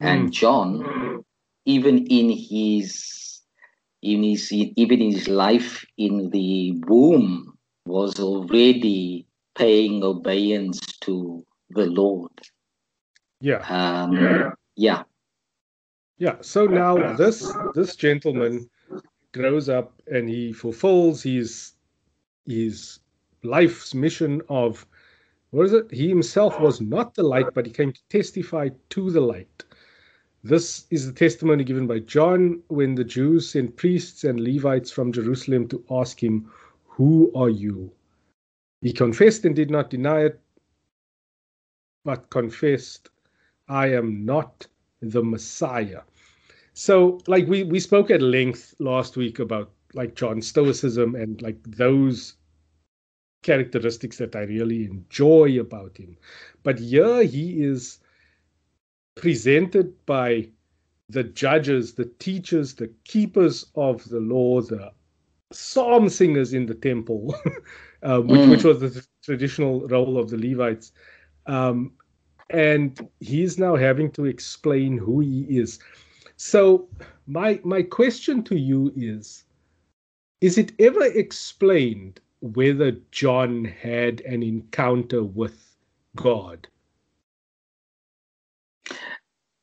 [0.00, 1.24] And John,
[1.64, 3.40] even in his
[4.02, 11.86] in his even in his life in the womb was already paying obedience to the
[11.86, 12.32] Lord.
[13.40, 13.58] Yeah.
[13.68, 15.02] Um, yeah,
[16.18, 16.36] Yeah.
[16.40, 18.68] So now this this gentleman
[19.32, 21.72] grows up and he fulfills his
[22.46, 23.00] his
[23.42, 24.86] life's mission of
[25.50, 25.90] what is it?
[25.90, 29.64] He himself was not the light, but he came to testify to the light.
[30.42, 35.12] This is the testimony given by John when the Jews sent priests and Levites from
[35.12, 36.50] Jerusalem to ask him,
[36.86, 37.92] Who are you?
[38.80, 40.40] He confessed and did not deny it,
[42.04, 43.10] but confessed,
[43.68, 44.66] I am not
[45.00, 46.02] the Messiah.
[46.72, 51.62] So, like we we spoke at length last week about like John's Stoicism and like
[51.64, 52.36] those
[53.42, 56.16] characteristics that I really enjoy about him.
[56.62, 57.98] But here he is
[59.14, 60.48] presented by
[61.08, 64.92] the judges, the teachers, the keepers of the law, the
[65.52, 67.34] psalm singers in the temple,
[68.02, 68.50] um, which, mm.
[68.50, 70.92] which was the traditional role of the Levites.
[71.46, 71.92] Um,
[72.50, 75.78] and he's now having to explain who he is.
[76.36, 76.88] So
[77.26, 79.44] my my question to you is
[80.40, 85.76] is it ever explained whether John had an encounter with
[86.16, 86.66] God?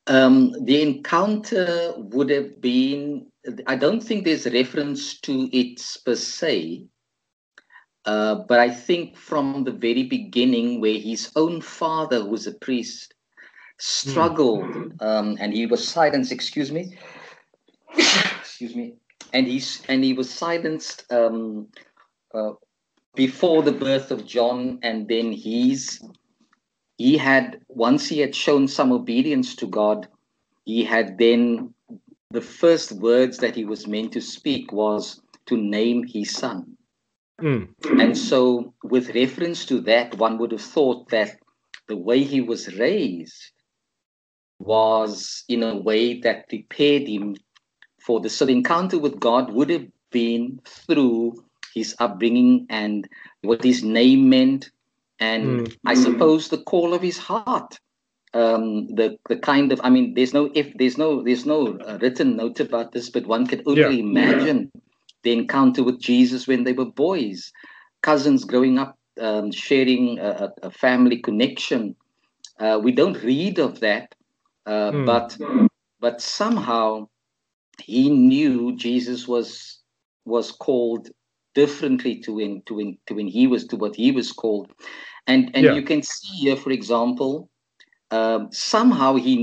[0.08, 3.28] Um, the encounter would have been,
[3.68, 6.86] I don't think there's reference to it per se,
[8.06, 12.54] uh, but I think from the very beginning, where his own father, who was a
[12.54, 13.14] priest,
[13.80, 15.02] struggled mm.
[15.02, 16.98] um, and he was silenced, excuse me,
[18.40, 18.96] excuse me,
[19.34, 21.68] and he's and he was silenced um,
[22.34, 22.52] uh,
[23.14, 26.02] before the birth of John, and then he's
[26.98, 30.08] he had once he had shown some obedience to God,
[30.66, 31.74] he had then
[32.32, 36.78] the first words that he was meant to speak was to name his son.
[37.42, 37.70] Mm.
[38.00, 41.38] And so, with reference to that, one would have thought that
[41.88, 43.52] the way he was raised
[44.60, 47.36] was in a way that prepared him
[48.02, 53.08] for the so the encounter with God would have been through his upbringing and
[53.42, 54.72] what his name meant,
[55.20, 55.78] and mm.
[55.86, 57.80] I suppose the call of his heart.
[58.34, 61.98] Um, the the kind of I mean, there's no if there's no there's no uh,
[62.02, 64.04] written note about this, but one can only yeah.
[64.04, 64.72] imagine
[65.24, 67.52] the encounter with Jesus when they were boys,
[68.02, 71.96] cousins growing up, um, sharing a, a, family connection.
[72.60, 74.14] Uh, we don't read of that,
[74.66, 75.06] uh, mm.
[75.06, 75.38] but
[76.00, 77.08] but somehow
[77.82, 79.80] he knew Jesus was
[80.26, 81.10] was called
[81.62, 84.72] differently to when to when to when he was to what he was called.
[85.26, 85.74] And and yeah.
[85.74, 87.50] you can see here for example
[88.12, 89.36] um, somehow he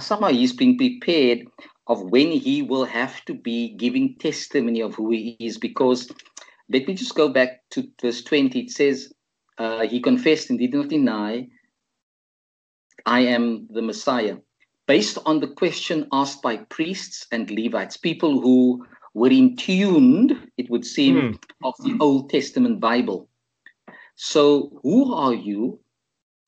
[0.00, 1.40] somehow he's been prepared
[1.86, 5.58] of when he will have to be giving testimony of who he is.
[5.58, 6.10] Because
[6.70, 9.12] let me just go back to verse 20 it says
[9.58, 11.46] uh, he confessed and did not deny
[13.06, 14.36] i am the messiah
[14.86, 18.84] based on the question asked by priests and levites people who
[19.18, 21.42] were in tuned, it would seem, mm.
[21.64, 23.28] of the Old Testament Bible.
[24.14, 25.80] So, who are you?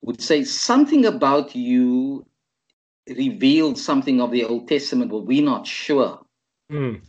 [0.03, 2.27] Would say something about you
[3.07, 6.21] revealed something of the Old Testament, but we're not sure.
[6.71, 7.03] Mm.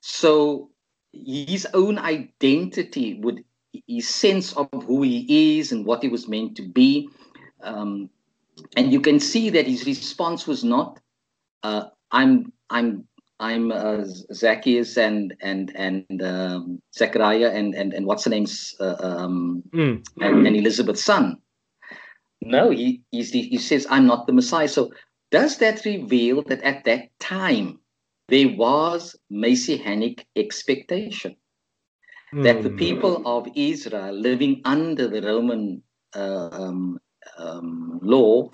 [0.00, 0.70] So,
[1.12, 3.44] his own identity would
[3.86, 7.08] his sense of who he is and what he was meant to be.
[7.62, 8.10] Um,
[8.76, 11.00] and you can see that his response was not,
[11.62, 13.06] uh, I'm I'm
[13.38, 18.96] I'm uh, Zacchaeus and and and um, Zechariah and and and what's the name's uh,
[19.00, 20.06] um, mm.
[20.20, 21.36] and, and, Elizabeth's son.
[22.40, 24.68] No, he he says I'm not the Messiah.
[24.68, 24.90] So
[25.30, 27.78] does that reveal that at that time
[28.28, 31.36] there was messianic expectation
[32.32, 32.42] mm.
[32.42, 33.26] that the people hmm.
[33.26, 35.82] of Israel living under the Roman
[36.14, 36.98] uh, um,
[37.38, 38.50] um, law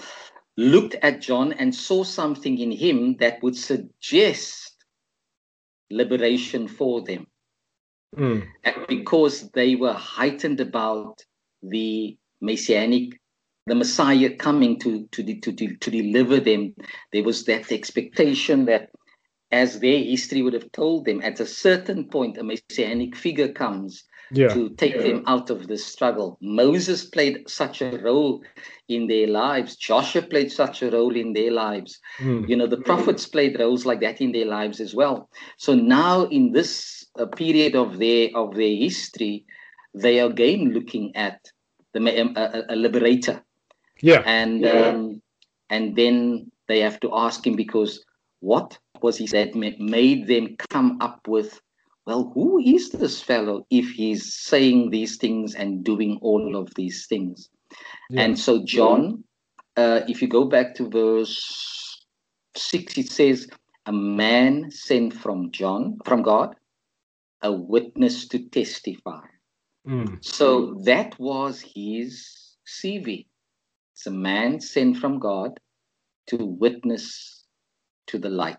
[0.56, 4.71] looked at John and saw something in him that would suggest
[5.92, 7.26] liberation for them.
[8.16, 8.46] Mm.
[8.88, 11.24] Because they were heightened about
[11.62, 13.18] the messianic,
[13.66, 16.74] the Messiah coming to, to, to, to, to deliver them,
[17.12, 18.90] there was that expectation that
[19.50, 24.04] as their history would have told them, at a certain point, a messianic figure comes
[24.32, 24.48] yeah.
[24.48, 25.02] to take yeah.
[25.02, 26.38] them out of this struggle.
[26.40, 28.42] Moses played such a role
[28.88, 29.76] in their lives.
[29.76, 31.98] Joshua played such a role in their lives.
[32.18, 32.48] Mm.
[32.48, 35.28] You know, the prophets played roles like that in their lives as well.
[35.56, 39.44] So now, in this uh, period of their of their history,
[39.94, 41.40] they are again looking at
[41.92, 43.42] the um, a, a liberator.
[44.00, 44.88] Yeah, and yeah.
[44.88, 45.22] Um,
[45.70, 48.04] and then they have to ask him because
[48.40, 51.60] what was he that made them come up with
[52.06, 57.06] well, who is this fellow if he's saying these things and doing all of these
[57.06, 57.48] things?
[58.10, 58.22] Yeah.
[58.22, 59.24] And so, John,
[59.76, 62.04] uh, if you go back to verse
[62.56, 63.48] six, it says,
[63.86, 66.56] "A man sent from John, from God,
[67.42, 69.26] a witness to testify."
[69.86, 70.24] Mm.
[70.24, 73.26] So that was his CV.
[73.92, 75.60] It's a man sent from God
[76.28, 77.44] to witness
[78.08, 78.58] to the light.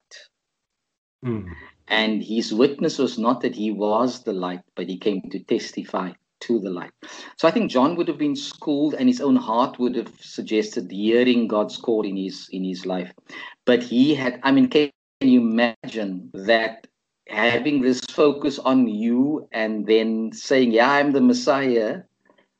[1.26, 1.54] Mm.
[1.88, 6.12] And his witness was not that he was the light, but he came to testify
[6.42, 6.92] to the light.
[7.38, 10.92] So I think John would have been schooled and his own heart would have suggested
[10.92, 13.12] hearing God's call in his in his life.
[13.66, 16.88] But he had, I mean, can you imagine that
[17.28, 22.02] having this focus on you and then saying, Yeah, I'm the Messiah,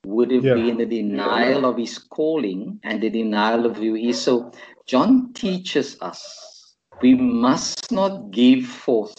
[0.06, 0.54] would have Yeah.
[0.54, 4.22] been a denial of his calling and the denial of who he is.
[4.22, 4.52] So
[4.86, 6.53] John teaches us
[7.04, 9.14] we must not give forth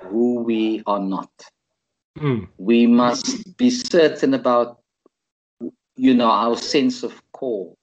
[0.00, 1.30] who we are not.
[2.16, 2.46] Mm.
[2.58, 4.78] We must be certain about
[5.96, 7.76] you know our sense of call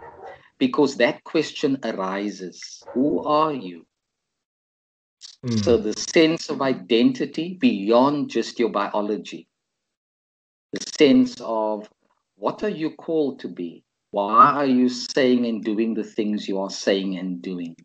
[0.57, 3.86] because that question arises who are you
[5.45, 5.63] Mm.
[5.63, 9.47] so the sense of identity beyond just your biology,
[10.73, 11.88] the sense of
[12.36, 13.83] what are you called to be?
[14.09, 17.75] Why are you saying and doing the things you are saying and doing?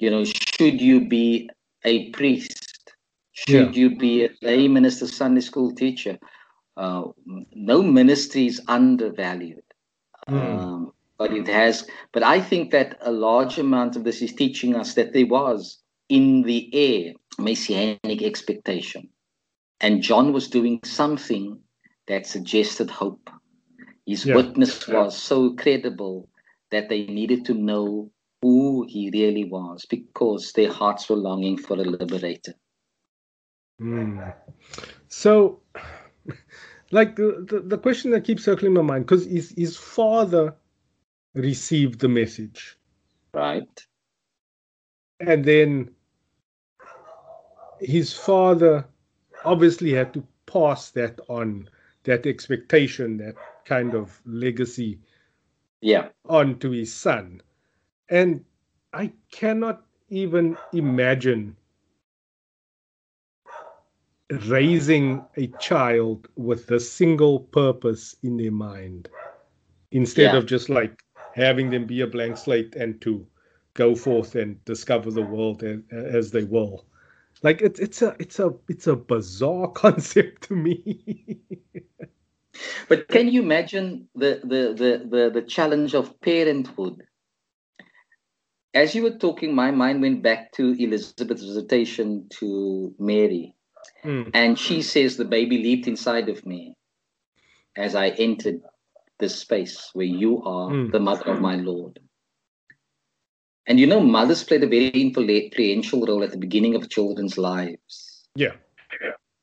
[0.00, 1.50] You know, should you be
[1.84, 2.94] a priest?
[3.32, 6.18] Should you be a lay minister, Sunday school teacher?
[6.76, 7.04] Uh,
[7.52, 9.62] no ministry is undervalued.
[10.28, 10.62] Mm.
[10.62, 14.74] Um, but it has, but I think that a large amount of this is teaching
[14.74, 15.78] us that there was
[16.08, 19.08] in the air messianic expectation.
[19.82, 21.60] And John was doing something
[22.08, 23.28] that suggested hope.
[24.06, 24.36] His Yeah.
[24.36, 26.28] witness was so credible
[26.70, 28.10] that they needed to know
[28.42, 32.54] who he really was because their hearts were longing for a liberator.
[33.80, 34.34] Mm.
[35.08, 35.60] So,
[36.90, 40.54] like the, the, the question that keeps circling my mind, because his, his father
[41.34, 42.76] received the message,
[43.32, 43.86] Right?
[45.20, 45.90] and then
[47.80, 48.86] his father
[49.44, 51.68] obviously had to pass that on,
[52.04, 53.34] that expectation, that
[53.64, 54.98] kind of legacy
[55.80, 56.08] Yeah.
[56.28, 57.42] on to his son.
[58.10, 58.44] And
[58.92, 61.56] I cannot even imagine
[64.48, 69.08] raising a child with a single purpose in their mind
[69.90, 70.34] instead Yeah.
[70.34, 71.02] of just like
[71.34, 73.26] having them be a blank slate and to
[73.74, 76.84] go forth and discover the world as, as they will
[77.42, 81.40] like it's it's a it's a it's a bizarre concept to me
[82.88, 87.04] But can you imagine the, the, the, the, the challenge of parenthood?
[88.74, 93.54] As you were talking, my mind went back to Elizabeth's visitation to Mary.
[94.04, 96.74] Mm, And she says, The baby leaped inside of me
[97.76, 98.62] as I entered
[99.18, 100.92] this space where you are Mm.
[100.92, 102.00] the mother of my Lord.
[103.66, 108.24] And you know, mothers played a very influential role at the beginning of children's lives.
[108.34, 108.56] yeah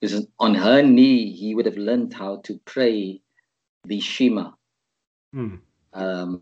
[0.01, 3.21] Because on her knee, he would have learned how to pray
[3.85, 4.51] the Shema.
[5.35, 5.61] Mm,
[5.93, 6.41] Um,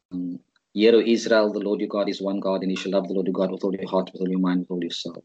[0.76, 3.16] Hear, O Israel, the Lord your God is one God, and you shall love the
[3.16, 5.24] Lord your God with all your heart, with all your mind, with all your soul.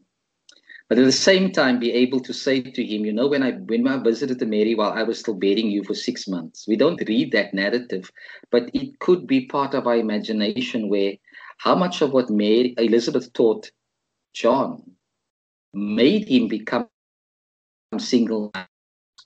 [0.89, 3.53] But at the same time, be able to say to him, you know, when I
[3.53, 6.77] when I visited the Mary while I was still bearing you for six months, we
[6.77, 8.11] don't read that narrative,
[8.51, 11.13] but it could be part of our imagination where
[11.59, 13.71] how much of what Mary Elizabeth taught
[14.33, 14.83] John
[15.73, 16.87] made him become
[17.99, 18.51] single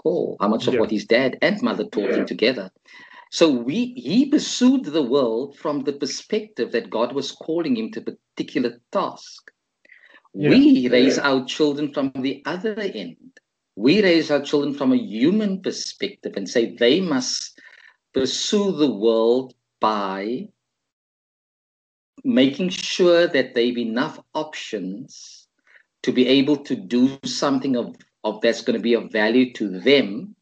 [0.04, 0.82] call, how much of Yeah.
[0.82, 2.72] what his dad and mother taught him together.
[3.32, 8.00] So we he pursued the world from the perspective that God was calling him to
[8.00, 9.52] a particular task.
[10.34, 10.50] Yeah.
[10.50, 13.40] We raise our children from the other end.
[13.76, 17.60] We raise our children from a human perspective and say they must
[18.14, 20.50] pursue the world by
[22.24, 25.48] making sure that they have enough options
[26.04, 29.80] to be able to do something of, of that's going to be of value to
[29.80, 30.35] them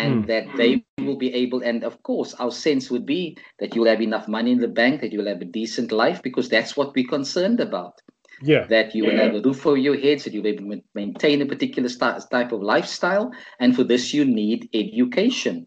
[0.00, 0.26] and Mm.
[0.32, 0.70] that they
[1.06, 4.50] will be able and of course our sense would be that you'll have enough money
[4.52, 7.94] in the bank that you'll have a decent life because that's what we're concerned about.
[8.42, 8.64] Yeah.
[8.74, 11.42] That you will have a roof over your heads that you'll be able to maintain
[11.42, 13.30] a particular sti- type of lifestyle
[13.60, 15.66] and for this you need education.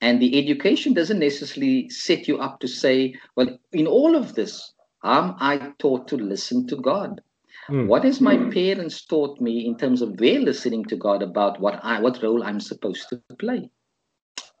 [0.00, 4.72] And the education doesn't necessarily set you up to say well in all of this
[5.02, 7.20] am i taught to listen to god
[7.68, 7.86] Mm.
[7.86, 11.80] what has my parents taught me in terms of their listening to God about what
[11.82, 13.70] I what role I'm supposed to play?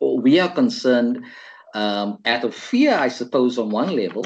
[0.00, 1.24] Or we are concerned
[1.74, 4.24] um, out of fear, I suppose, on one level,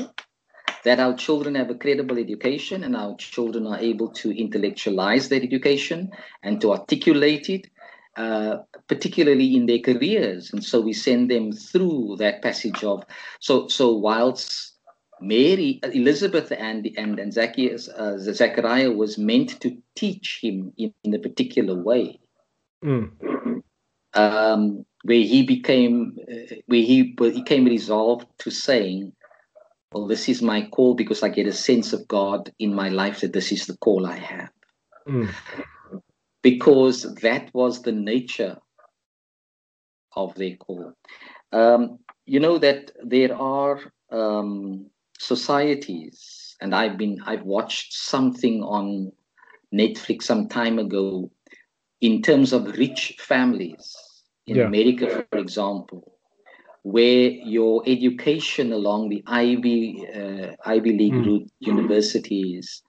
[0.85, 5.43] that our children have a credible education and our children are able to intellectualize their
[5.43, 6.11] education
[6.43, 7.69] and to articulate it,
[8.17, 10.53] uh, particularly in their careers.
[10.53, 13.05] And so we send them through that passage of
[13.41, 14.78] so so whilst
[15.21, 21.15] Mary, Elizabeth, and and and Zacchaeus, uh, Zechariah was meant to teach him in, in
[21.15, 22.21] a particular way,
[22.85, 23.63] Mm.
[24.15, 29.13] um, where he became, uh, where he he came resolved to saying,
[29.93, 33.21] well, this is my call because I get a sense of God in my life
[33.21, 34.51] that this is the call I have.
[35.09, 35.29] Mm.
[36.43, 38.59] Because that was the nature
[40.15, 40.93] of their call.
[41.53, 49.13] Um, you know that there are um, societies, and I've been I've watched something on
[49.73, 51.31] Netflix some time ago
[52.01, 53.97] in terms of rich families
[54.47, 54.67] in Yeah.
[54.67, 56.03] America, for example,
[56.83, 61.27] where your education along the Ivy uh, Ivy League Mm.
[61.27, 62.83] route universities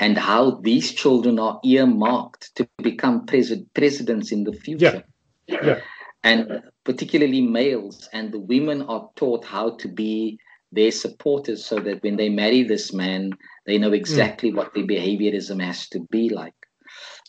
[0.00, 5.02] and how these children are earmarked to become pres- presidents in the future.
[5.48, 5.80] Yeah.
[6.24, 10.38] And particularly males, and the women are taught how to be
[10.72, 13.32] their supporters so that when they marry this man,
[13.66, 16.54] they know exactly what their behaviorism has to be like.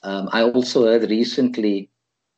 [0.03, 1.89] Um, I also heard recently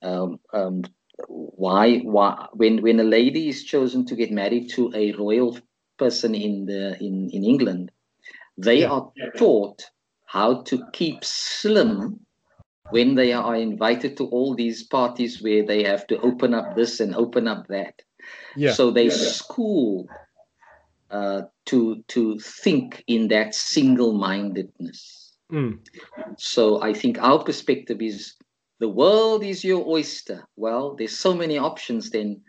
[0.02, 0.84] um, um,
[1.28, 5.58] why why when when a lady is chosen to get married to a royal
[5.97, 7.91] person in the in in England,
[8.58, 8.91] they Yeah.
[8.91, 9.84] are taught
[10.26, 12.26] how to keep slim
[12.89, 16.99] when they are invited to all these parties where they have to open up this
[16.99, 18.02] and open up that.
[18.56, 18.72] Yeah.
[18.74, 20.08] So they school
[21.12, 25.34] uh, to to think in that single-mindedness.
[25.51, 25.80] Mm.
[26.38, 28.36] So I think our perspective is
[28.80, 30.47] the world is your oyster.
[30.55, 32.09] Well, there's so many options.
[32.09, 32.41] Then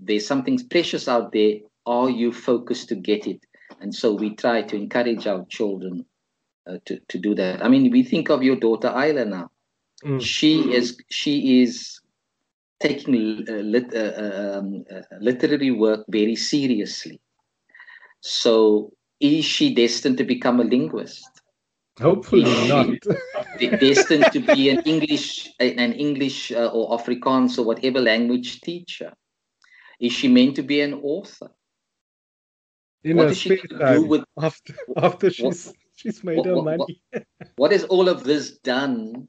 [0.00, 1.54] there's something precious out there.
[1.86, 3.40] Are you focused to get it?
[3.80, 6.04] And so we try to encourage our children
[6.66, 7.64] uh, to to do that.
[7.64, 9.50] I mean, we think of your daughter Isla now.
[10.04, 10.20] Mm.
[10.20, 12.00] She is she is
[12.80, 17.20] taking uh, lit, uh, uh, um, uh, literary work very seriously.
[18.20, 21.28] So is she destined to become a linguist?
[22.00, 22.94] Hopefully not.
[23.58, 29.12] she destined to be an English an English uh, or Afrikaans or whatever language teacher?
[30.00, 31.50] Is she meant to be an author?
[33.02, 36.78] In what is she do with after after she's she's made what- her what- what-
[36.78, 37.02] money.
[37.56, 39.28] what has all of this done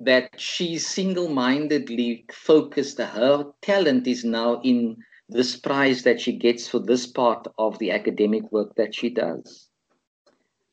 [0.00, 4.96] that she's single-mindedly focused her talent is now in
[5.30, 9.68] this prize that she gets for this part of the academic work that she does.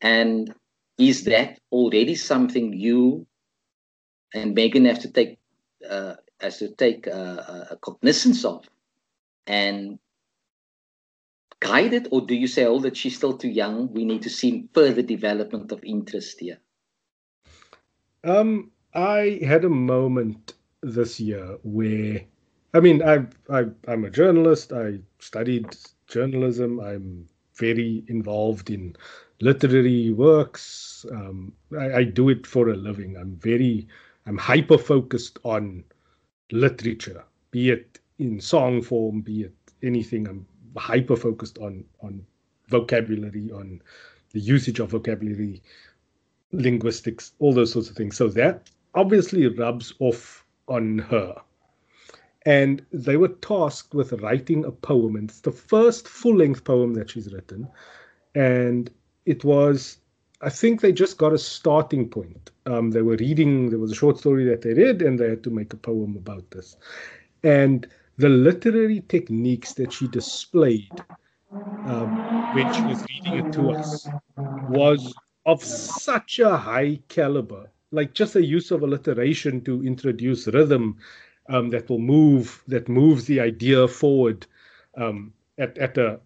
[0.02, 0.54] And
[0.98, 3.28] is that already something you
[4.34, 5.40] and megan have to take
[5.90, 8.66] uh, to take uh, a cognizance of
[9.48, 10.00] and
[11.60, 12.08] guide it?
[12.12, 13.94] Or do you say oh that she's still too young.
[13.94, 16.60] We need to see further development of interest here
[18.24, 22.22] Um, I had a moment this year where,
[22.78, 24.72] I mean, I, I I'm a journalist.
[24.72, 25.76] I studied
[26.08, 26.80] journalism.
[26.80, 28.96] I'm very involved in
[29.42, 31.04] literary works.
[31.12, 33.18] Um, I, I do it for a living.
[33.18, 33.88] I'm very,
[34.28, 35.84] I'm hyper focused on
[36.52, 40.28] literature, be it in song form, be it anything.
[40.28, 42.24] I'm hyper focused on on
[42.68, 43.82] vocabulary, on
[44.34, 45.64] the usage of vocabulary
[46.52, 48.16] linguistics, all those sorts of things.
[48.16, 51.36] So that obviously rubs off on her.
[52.48, 56.94] And they were tasked with writing a poem, and it's the first full length poem
[56.94, 57.68] that she's written.
[58.36, 58.90] And
[59.26, 59.98] it was,
[60.42, 62.52] I think they just got a starting point.
[62.66, 65.44] Um, they were reading, there was a short story that they read, and they had
[65.44, 66.78] to make a poem about this.
[67.44, 67.86] And
[68.16, 71.04] the literary techniques that she displayed
[71.52, 72.16] um,
[72.56, 74.08] when she was reading it to us
[74.70, 75.14] was
[75.46, 80.98] of such a high caliber like just the use of alliteration to introduce rhythm
[81.50, 84.46] um, that will move that moves the idea forward
[84.96, 86.20] um, at, at a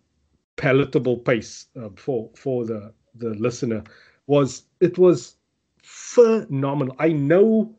[0.56, 3.84] palatable pace uh, for for the the listener
[4.28, 5.36] was it was
[5.84, 6.96] phenomenal.
[7.00, 7.76] I know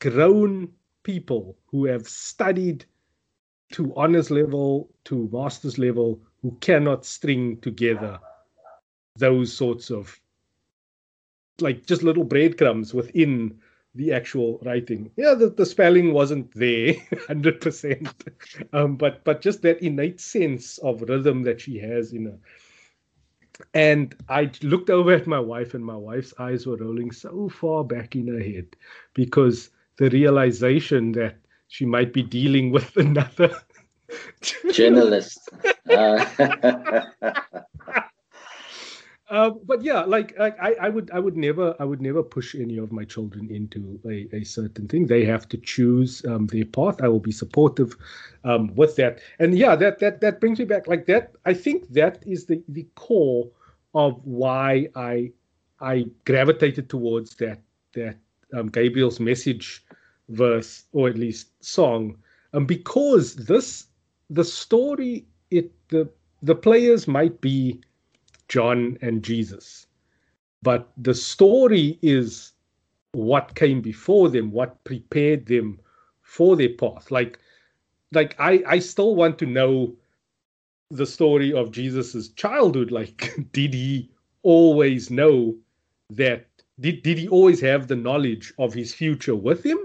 [0.00, 0.68] grown
[1.02, 2.84] people who have studied
[3.72, 8.18] to honors level to master's level who cannot string together
[9.16, 10.20] those sorts of
[11.60, 13.58] like just little breadcrumbs within
[13.96, 15.10] the actual writing.
[15.16, 16.94] Yeah, the, the spelling wasn't there,
[17.26, 18.08] hundred percent.
[18.72, 22.38] Um, but but just that innate sense of rhythm that she has in her.
[23.72, 27.84] And I looked over at my wife, and my wife's eyes were rolling so far
[27.84, 28.76] back in her head
[29.14, 31.36] because the realization that
[31.68, 33.50] she might be dealing with another
[34.72, 35.48] journalist.
[35.88, 36.24] Uh,
[39.28, 42.78] Uh, but yeah, like, I, I would, I would never, I would never push any
[42.78, 45.06] of my children into a, a certain thing.
[45.06, 47.02] They have to choose um, their path.
[47.02, 47.96] I will be supportive
[48.44, 49.18] um, with that.
[49.40, 50.86] And yeah, that that that brings me back.
[50.86, 53.50] Like that, I think that is the the core
[53.94, 55.32] of why I
[55.80, 57.60] I gravitated towards that
[57.94, 58.16] that
[58.54, 59.84] um, Gabriel's message
[60.28, 62.16] verse or at least song,
[62.52, 63.86] um, because this
[64.30, 66.08] the story it the
[66.42, 67.80] the players might be
[68.48, 69.86] John and Jesus.
[70.62, 72.52] But the story is
[73.12, 75.80] what came before them, what prepared them
[76.22, 77.10] for their path.
[77.10, 77.38] Like,
[78.12, 79.96] like I, I still want to know
[80.90, 82.90] the story of Jesus's childhood.
[82.96, 84.10] Like, did he
[84.42, 85.56] always know
[86.10, 86.46] that?
[86.78, 89.78] Did did he always have the knowledge of his future with him,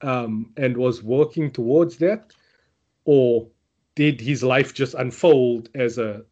[0.00, 2.32] um, and was working towards that,
[3.04, 3.46] or
[3.94, 6.24] did his life just unfold as a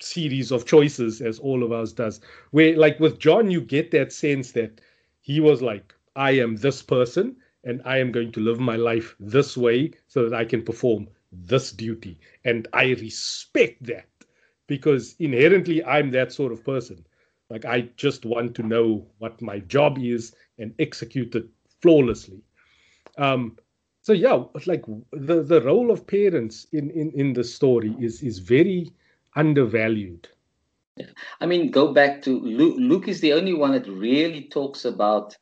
[0.00, 2.20] series of choices as all of us does.
[2.50, 4.80] Where like with john you get that sense that
[5.20, 9.16] he was like i am this person and i am going to live my life
[9.18, 12.18] this way so that i can perform this duty.
[12.44, 14.08] And i respect that
[14.66, 17.04] because inherently i'm that sort of person.
[17.50, 21.46] Like i just want to know what my job is and execute it
[21.80, 22.42] flawlessly.
[23.18, 23.56] Um
[24.02, 28.38] so yeah like the the role of parents in in in the story is is
[28.38, 28.92] very
[29.36, 30.28] undervalued.
[31.40, 32.76] I mean, go back to Luke.
[32.78, 35.36] Luke is the only one that really talks about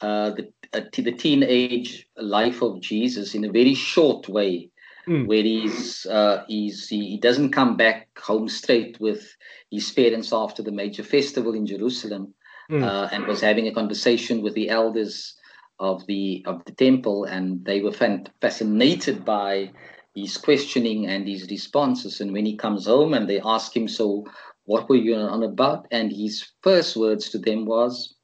[0.00, 4.70] uh, the uh, the teenage life of Jesus in a very short way,
[5.06, 5.26] mm.
[5.26, 9.36] where he's uh, he's he, he doesn't come back home straight with
[9.70, 12.34] his parents after the major festival in Jerusalem,
[12.70, 13.12] mm.
[13.12, 15.34] and was having a conversation with the elders
[15.78, 17.92] of the of the temple, and they were
[18.40, 19.70] fascinated by
[20.14, 22.20] his questioning and his responses.
[22.20, 24.24] And when he comes home and they ask him, So,
[24.64, 25.86] what were you on about?
[25.90, 28.14] And his first words to them was,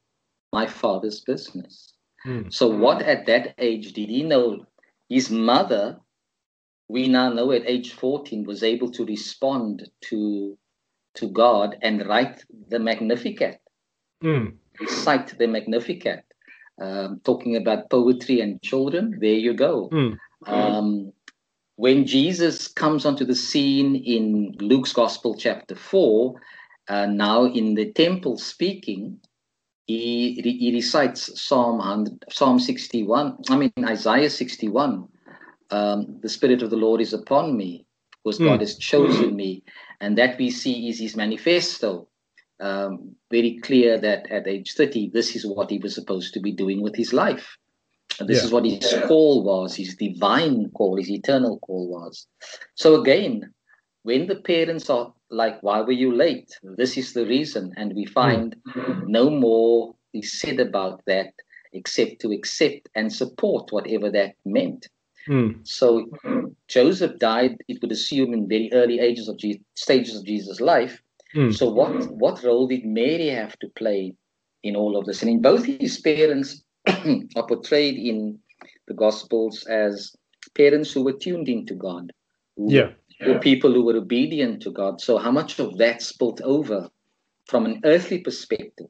[0.53, 1.93] My father's business.
[2.25, 2.51] Mm.
[2.53, 4.65] So, what at that age did he know?
[5.09, 5.99] His mother,
[6.87, 10.57] we now know at age 14, was able to respond to,
[11.15, 13.59] to God and write the Magnificat,
[14.23, 14.53] mm.
[14.79, 16.23] recite the Magnificat.
[16.81, 19.89] Um, talking about poetry and children, there you go.
[19.89, 20.17] Mm.
[20.47, 21.13] Um,
[21.81, 26.39] when Jesus comes onto the scene in Luke's Gospel, chapter 4,
[26.87, 29.17] uh, now in the temple speaking,
[29.87, 35.07] he, he recites Psalm 100, Psalm 61, I mean Isaiah 61.
[35.71, 37.87] Um, the Spirit of the Lord is upon me,
[38.23, 38.45] because mm.
[38.45, 39.63] God has chosen me.
[40.01, 42.07] And that we see is his manifesto.
[42.59, 46.51] Um, very clear that at age 30, this is what he was supposed to be
[46.51, 47.57] doing with his life.
[48.21, 48.45] And this yeah.
[48.45, 52.27] is what his call was, his divine call, his eternal call was.
[52.75, 53.51] So again,
[54.03, 56.51] when the parents are like, why were you late?
[56.77, 57.73] This is the reason.
[57.77, 59.07] And we find mm.
[59.07, 61.33] no more is said about that
[61.73, 64.87] except to accept and support whatever that meant.
[65.27, 65.67] Mm.
[65.67, 66.09] So
[66.67, 71.01] Joseph died, it would assume, in very early ages of Je- stages of Jesus' life.
[71.35, 71.55] Mm.
[71.55, 74.13] So what what role did Mary have to play
[74.63, 75.21] in all of this?
[75.21, 76.63] And in both his parents
[77.35, 78.39] are portrayed in
[78.87, 80.15] the Gospels as
[80.55, 82.11] parents who were tuned into God.
[82.57, 82.89] Who, yeah.
[83.25, 84.99] Were people who were obedient to God.
[84.99, 86.89] So, how much of that spilled over
[87.47, 88.87] from an earthly perspective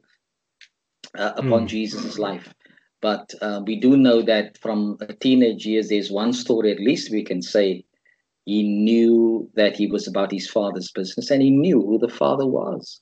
[1.18, 1.68] uh, upon mm.
[1.68, 2.54] Jesus' life?
[3.02, 7.24] But uh, we do know that from teenage years, there's one story at least we
[7.24, 7.84] can say
[8.46, 12.46] he knew that he was about his father's business and he knew who the father
[12.46, 13.00] was.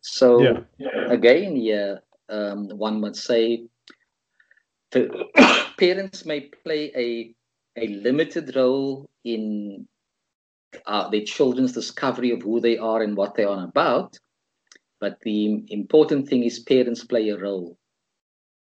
[0.00, 0.40] So,
[0.78, 1.08] yeah.
[1.08, 1.96] again, yeah,
[2.28, 3.68] um, one might say the
[5.78, 7.34] parents may play a
[7.76, 9.86] a limited role in
[10.86, 14.18] uh, their children's discovery of who they are and what they are about.
[15.00, 17.78] But the important thing is parents play a role.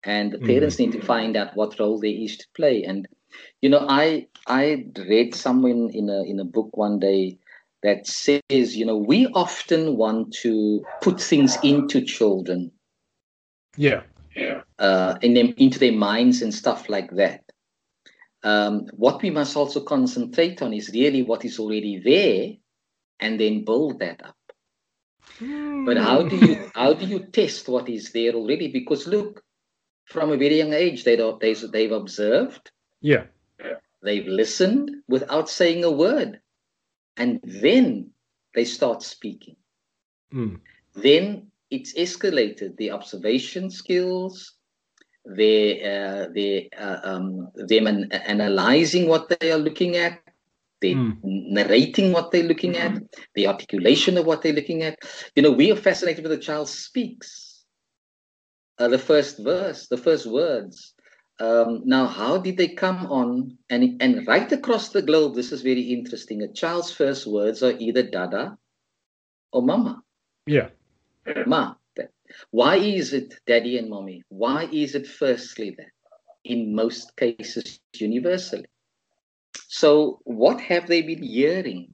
[0.03, 0.91] And the parents mm-hmm.
[0.91, 2.83] need to find out what role they is to play.
[2.83, 3.07] And
[3.61, 7.37] you know, I I read somewhere in, in a in a book one day
[7.83, 12.71] that says, you know, we often want to put things into children.
[13.77, 14.03] Yeah.
[14.35, 17.43] Yeah uh, in them, into their minds and stuff like that.
[18.43, 22.53] Um, what we must also concentrate on is really what is already there,
[23.19, 24.35] and then build that up.
[25.39, 25.85] Mm.
[25.85, 28.69] But how do you how do you test what is there already?
[28.69, 29.43] Because look,
[30.05, 32.71] from a very young age, they they they've observed,
[33.01, 33.25] yeah,
[34.01, 36.39] they've listened without saying a word,
[37.17, 38.11] and then
[38.55, 39.57] they start speaking.
[40.33, 40.61] Mm.
[40.95, 44.55] Then it's escalated the observation skills,
[45.35, 50.19] their, uh, their, uh, um, them an, analyzing what they are looking at,
[50.81, 51.17] they mm.
[51.23, 52.97] narrating what they're looking at,
[53.35, 54.97] the articulation of what they're looking at.
[55.35, 57.63] You know, we are fascinated when the child speaks.
[58.77, 60.93] Uh, the first verse, the first words.
[61.41, 63.57] Um, now, how did they come on?
[63.69, 66.41] And, and right across the globe, this is very interesting.
[66.41, 68.57] A child's first words are either dada
[69.51, 70.01] or mama.
[70.45, 70.69] Yeah.
[71.45, 71.75] Ma.
[72.51, 74.23] Why is it daddy and mommy?
[74.29, 75.91] Why is it firstly that?
[76.43, 78.65] In most cases, universally.
[79.67, 81.93] So, what have they been hearing?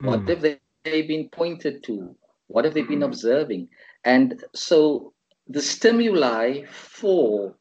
[0.00, 0.28] What mm.
[0.30, 2.14] have they they been pointed to?
[2.48, 3.68] What have they been observing?
[4.04, 5.12] And so
[5.48, 7.54] the stimuli for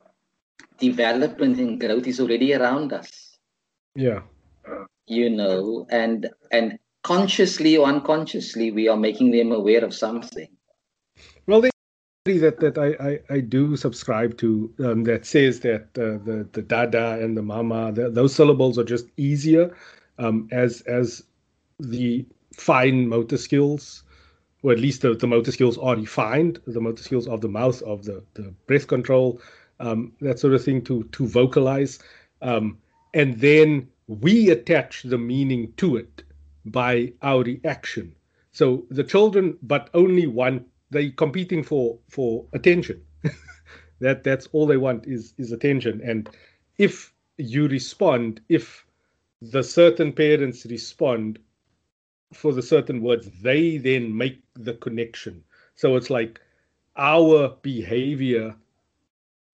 [0.79, 3.37] development and growth is already around us.
[3.95, 4.21] Yeah.
[5.05, 10.47] You know, and and consciously or unconsciously, we are making them aware of something.
[12.25, 16.61] That that I, I, I do subscribe to um, that says that uh, the the
[16.61, 19.75] dada and the mama the, those syllables are just easier
[20.19, 21.23] um, as as
[21.79, 24.03] the fine motor skills
[24.61, 27.81] or at least the, the motor skills are refined the motor skills of the mouth
[27.81, 29.41] of the, the breath control
[29.79, 31.97] um, that sort of thing to to vocalize
[32.43, 32.77] um,
[33.15, 36.21] and then we attach the meaning to it
[36.65, 38.13] by our reaction.
[38.51, 43.01] So the children but only want they competing for for attention.
[43.99, 46.01] that that's all they want is is attention.
[46.03, 46.29] And
[46.77, 48.85] if you respond, if
[49.41, 51.39] the certain parents respond
[52.33, 55.43] for the certain words, they then make the connection.
[55.75, 56.39] So it's like
[56.97, 58.55] our behavior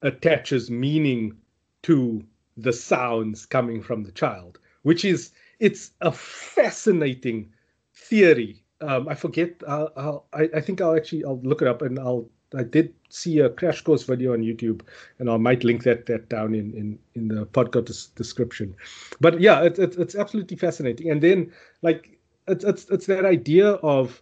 [0.01, 1.37] attaches meaning
[1.83, 2.23] to
[2.57, 7.51] the sounds coming from the child, which is it's a fascinating
[7.93, 9.61] theory um, I forget.
[9.67, 12.29] I'll, I'll, I, I think I'll actually I'll look it up and I'll.
[12.55, 14.81] I did see a crash course video on YouTube,
[15.19, 18.75] and I might link that that down in in in the podcast description.
[19.19, 21.11] But yeah, it's it's it's absolutely fascinating.
[21.11, 21.51] And then
[21.81, 22.17] like
[22.47, 24.21] it's it's it's that idea of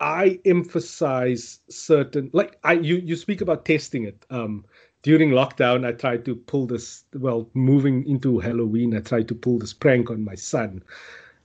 [0.00, 4.26] I emphasize certain like I you you speak about testing it.
[4.30, 4.64] Um,
[5.02, 7.04] during lockdown, I tried to pull this.
[7.14, 10.82] Well, moving into Halloween, I tried to pull this prank on my son.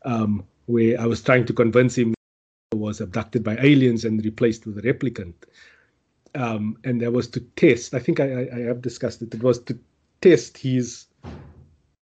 [0.04, 2.14] Um, where I was trying to convince him
[2.74, 5.34] was abducted by aliens and replaced with a replicant.
[6.34, 7.94] Um, and that was to test.
[7.94, 9.34] I think I, I, I have discussed it.
[9.34, 9.80] It was to
[10.22, 11.08] test his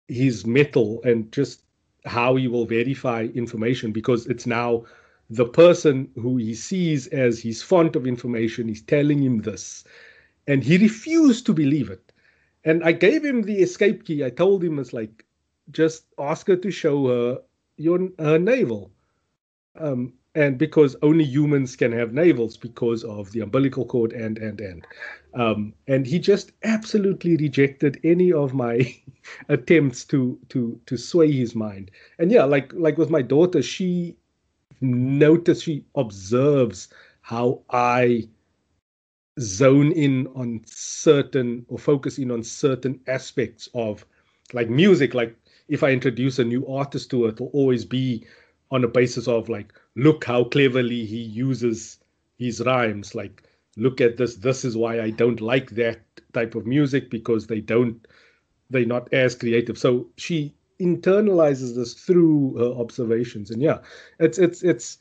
[0.07, 1.63] his mettle and just
[2.05, 4.83] how he will verify information because it's now
[5.29, 9.85] the person who he sees as his font of information is telling him this
[10.47, 12.11] and he refused to believe it
[12.65, 15.23] and i gave him the escape key i told him it's like
[15.71, 17.41] just ask her to show her
[17.81, 18.91] your uh, navel.
[19.79, 24.61] Um, and because only humans can have navels because of the umbilical cord and and
[24.61, 24.87] and
[25.33, 28.95] um, and he just absolutely rejected any of my
[29.49, 34.15] attempts to to to sway his mind and yeah like like with my daughter she
[34.79, 36.87] notice she observes
[37.21, 38.27] how i
[39.39, 44.05] zone in on certain or focus in on certain aspects of
[44.53, 45.35] like music like
[45.71, 48.27] if I introduce a new artist to it, it'll always be
[48.71, 51.97] on a basis of like, look how cleverly he uses
[52.37, 53.15] his rhymes.
[53.15, 53.43] Like,
[53.77, 54.35] look at this.
[54.35, 56.01] This is why I don't like that
[56.33, 58.05] type of music because they don't,
[58.69, 59.77] they're not as creative.
[59.77, 63.49] So she internalizes this through her observations.
[63.49, 63.79] And yeah,
[64.19, 64.97] it's it's it's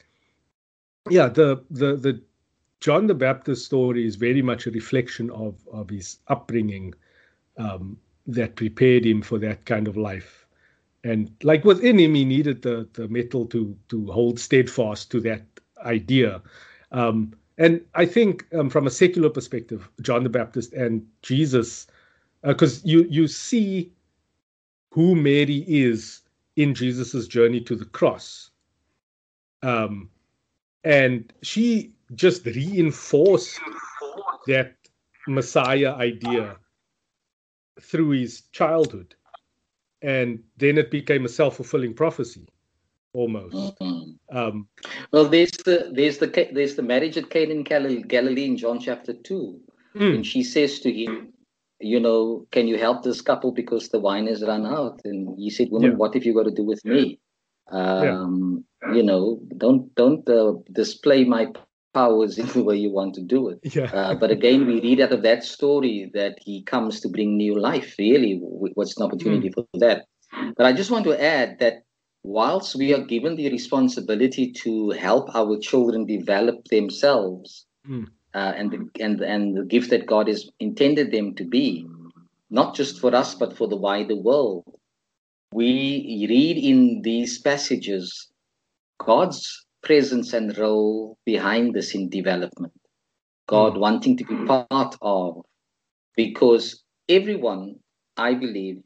[1.09, 2.23] yeah the the the
[2.79, 6.95] John the Baptist story is very much a reflection of of his upbringing
[7.57, 7.99] um,
[8.29, 10.40] that prepared him for that kind of life
[11.05, 15.43] and like within him he needed the the mettle to to hold steadfast to that
[15.85, 16.43] idea.
[16.93, 21.87] Um, and i think um, from a secular perspective john the baptist and jesus
[22.43, 23.93] because uh, you you see
[24.91, 26.23] who mary is
[26.57, 28.51] in jesus's journey to the cross.
[29.63, 30.09] Um,
[30.85, 33.61] and she just reinforced
[34.47, 34.75] that
[35.29, 36.57] messiah idea
[37.81, 39.15] through his childhood
[40.03, 42.47] and then it became a self-fulfilling prophecy
[43.13, 44.37] almost mm-hmm.
[44.37, 44.69] um,
[45.13, 49.13] well there's the there's the there's the marriage at Cana in Galilee in John chapter
[49.13, 49.61] 2
[49.97, 50.15] mm.
[50.15, 51.33] and she says to him
[51.81, 55.51] you know can you help this couple because the wine has run out and he
[55.51, 55.97] said woman yeah.
[55.97, 57.19] what have you got to do with me
[57.73, 58.93] um, yeah.
[58.95, 61.47] you know don't don't uh, display my
[61.93, 63.59] powers in the way you want to do it.
[63.63, 63.91] Yeah.
[63.93, 67.59] Uh, but again, we read out of that story that he comes to bring new
[67.59, 67.95] life.
[67.99, 69.55] Really, what's an opportunity mm.
[69.55, 70.07] for that?
[70.57, 71.85] But I just want to add that
[72.23, 78.07] whilst we are given the responsibility to help our children develop themselves mm.
[78.35, 81.87] uh, and the, and and the gift that God has intended them to be,
[82.51, 84.65] not just for us but for the wider world,
[85.53, 88.29] we read in these passages
[88.99, 92.73] God's presence and role behind this in development.
[93.47, 93.81] God mm.
[93.81, 95.43] wanting to be part of,
[96.17, 97.77] because everyone,
[98.17, 98.83] I believe,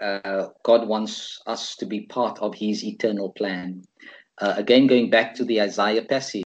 [0.00, 3.82] uh, God wants us to be part of His eternal plan.
[4.38, 6.44] Uh, again, going back to the Isaiah passage,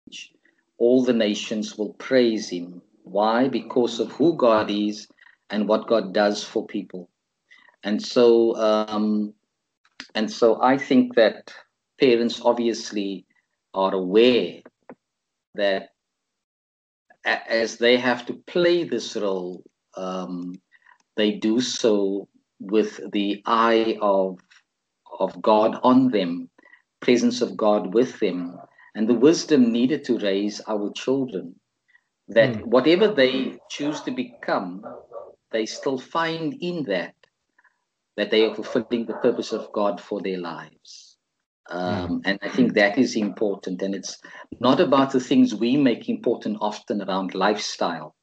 [0.79, 2.83] all the nations will praise Him.
[3.05, 3.49] Why?
[3.49, 5.09] Because of who God is
[5.49, 7.09] and what God does for people.
[7.83, 9.35] And so, um,
[10.15, 11.53] and so, I think that
[11.99, 13.27] parents obviously
[13.75, 14.61] are aware
[15.55, 15.91] that
[17.25, 19.63] as they have to play this role,
[19.97, 20.55] um,
[21.17, 22.29] they do so
[22.61, 24.39] with the eye of
[25.19, 26.49] of God on them,
[27.01, 28.57] presence of God with them,
[28.95, 31.55] and the wisdom needed to raise our children.
[32.29, 32.65] That mm.
[32.65, 34.85] whatever they choose to become,
[35.51, 37.15] they still find in that
[38.17, 41.10] that they are fulfilling the purpose of God for their lives.
[41.71, 43.81] Um, and I think that is important.
[43.81, 44.19] And it's
[44.59, 48.15] not about the things we make important often around lifestyle,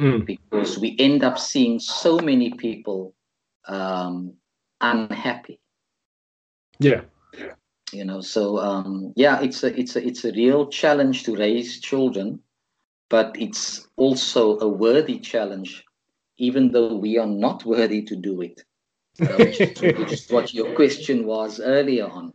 [0.00, 0.26] mm.
[0.26, 3.14] because we end up seeing so many people
[3.68, 4.34] um,
[4.80, 5.60] unhappy.
[6.80, 7.02] Yeah.
[7.92, 11.80] You know, so um, yeah, it's a it's a it's a real challenge to raise
[11.80, 12.40] children,
[13.08, 15.84] but it's also a worthy challenge,
[16.36, 18.62] even though we are not worthy to do it.
[19.20, 22.30] Uh, which, which, is, what your question was earlier on.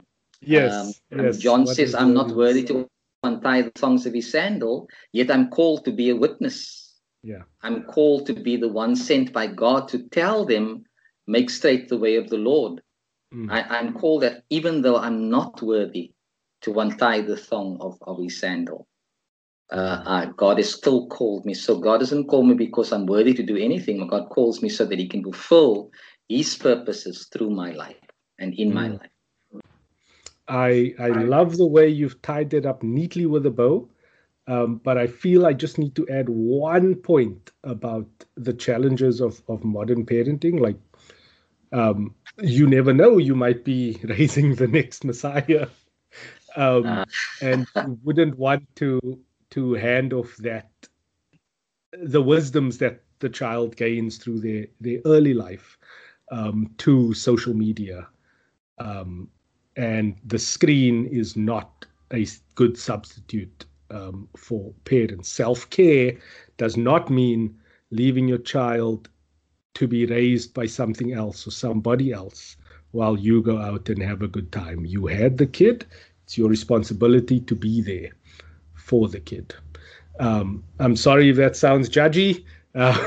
[0.46, 1.02] Yes.
[1.12, 1.38] Um, yes.
[1.38, 2.88] John what says, I'm not worthy to
[3.24, 7.00] untie the thongs of his sandal, yet I'm called to be a witness.
[7.24, 7.44] Yeah.
[7.62, 10.84] I'm called to be the one sent by God to tell them,
[11.26, 12.82] make straight the way of the Lord.
[13.34, 13.50] Mm.
[13.50, 16.12] I, am called that even though I'm not worthy
[16.62, 18.88] to untie the thong of, of his sandal.
[19.72, 21.54] Uh, uh, God has still called me.
[21.54, 24.06] So God doesn't call me because I'm worthy to do anything.
[24.08, 25.90] God calls me so that He can fulfill
[26.30, 27.96] His purposes through my life
[28.38, 28.74] and in mm.
[28.74, 29.13] my life.
[30.48, 33.90] I I love the way you've tied it up neatly with a bow.
[34.46, 39.42] Um, but I feel I just need to add one point about the challenges of,
[39.48, 40.60] of modern parenting.
[40.60, 40.78] Like,
[41.72, 45.68] um, you never know, you might be raising the next Messiah,
[46.58, 47.06] um, uh.
[47.42, 47.68] and
[48.04, 49.00] wouldn't want to
[49.52, 50.70] to hand off that
[51.94, 55.78] the wisdoms that the child gains through their their early life
[56.32, 58.08] um, to social media
[58.80, 59.30] um,
[59.76, 65.30] and the screen is not a good substitute um, for parents.
[65.30, 66.18] Self care
[66.58, 67.56] does not mean
[67.92, 69.10] leaving your child
[69.76, 72.58] to be raised by something else or somebody else
[72.92, 74.86] while you go out and have a good time.
[74.86, 75.86] You had the kid,
[76.24, 78.12] it's your responsibility to be there
[78.76, 79.54] for the kid.
[80.20, 82.46] Um, I'm sorry if that sounds judgy.
[82.76, 83.00] Um,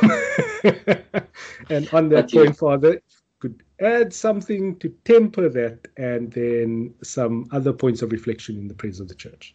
[1.70, 3.00] and on that point, Father,
[3.40, 8.74] could add something to temper that and then some other points of reflection in the
[8.74, 9.54] praise of the church.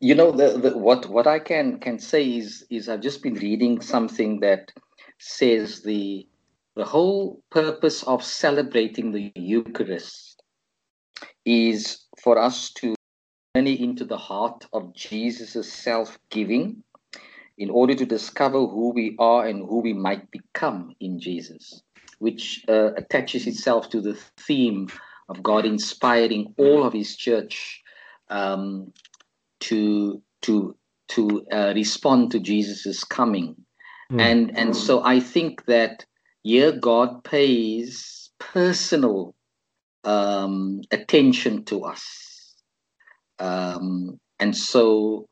[0.00, 3.34] You know the, the, what what i can can say is is i've just been
[3.34, 4.72] reading something that
[5.18, 6.26] says the
[6.76, 10.42] the whole purpose of celebrating the eucharist
[11.44, 12.94] is for us to
[13.56, 16.82] journey into the heart of jesus' self-giving
[17.56, 21.82] in order to discover who we are and who we might become in jesus
[22.18, 24.88] which uh, attaches itself to the theme
[25.28, 27.82] of God inspiring all of His church
[28.28, 28.92] um,
[29.60, 30.76] to to
[31.08, 33.56] to uh, respond to Jesus' coming,
[34.12, 34.20] mm.
[34.20, 36.04] and and so I think that
[36.42, 39.34] here God pays personal
[40.04, 42.54] um, attention to us,
[43.38, 45.28] um, and so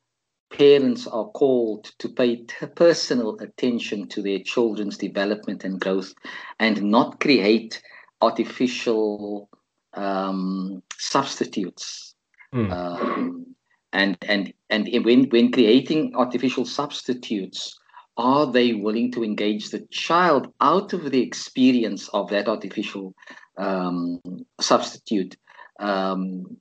[0.51, 6.14] parents are called to pay t- personal attention to their children's development and growth
[6.59, 7.82] and not create
[8.20, 9.49] artificial
[9.94, 12.14] um, substitutes.
[12.55, 12.72] Mm.
[12.72, 13.47] Um,
[13.92, 17.78] and and and when when creating artificial substitutes,
[18.16, 23.14] are they willing to engage the child out of the experience of that artificial
[23.59, 24.20] um,
[24.61, 25.36] substitute
[25.80, 26.57] um,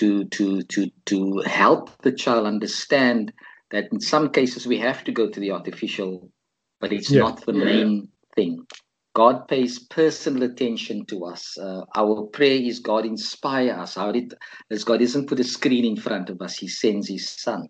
[0.00, 3.32] to to to to help the child understand
[3.70, 6.30] that in some cases we have to go to the artificial,
[6.80, 7.20] but it's yeah.
[7.20, 8.66] not the main thing.
[9.14, 11.58] God pays personal attention to us.
[11.58, 13.96] Uh, our prayer is God inspire us.
[13.96, 14.32] How did
[14.70, 17.68] as God doesn't put a screen in front of us, He sends His Son.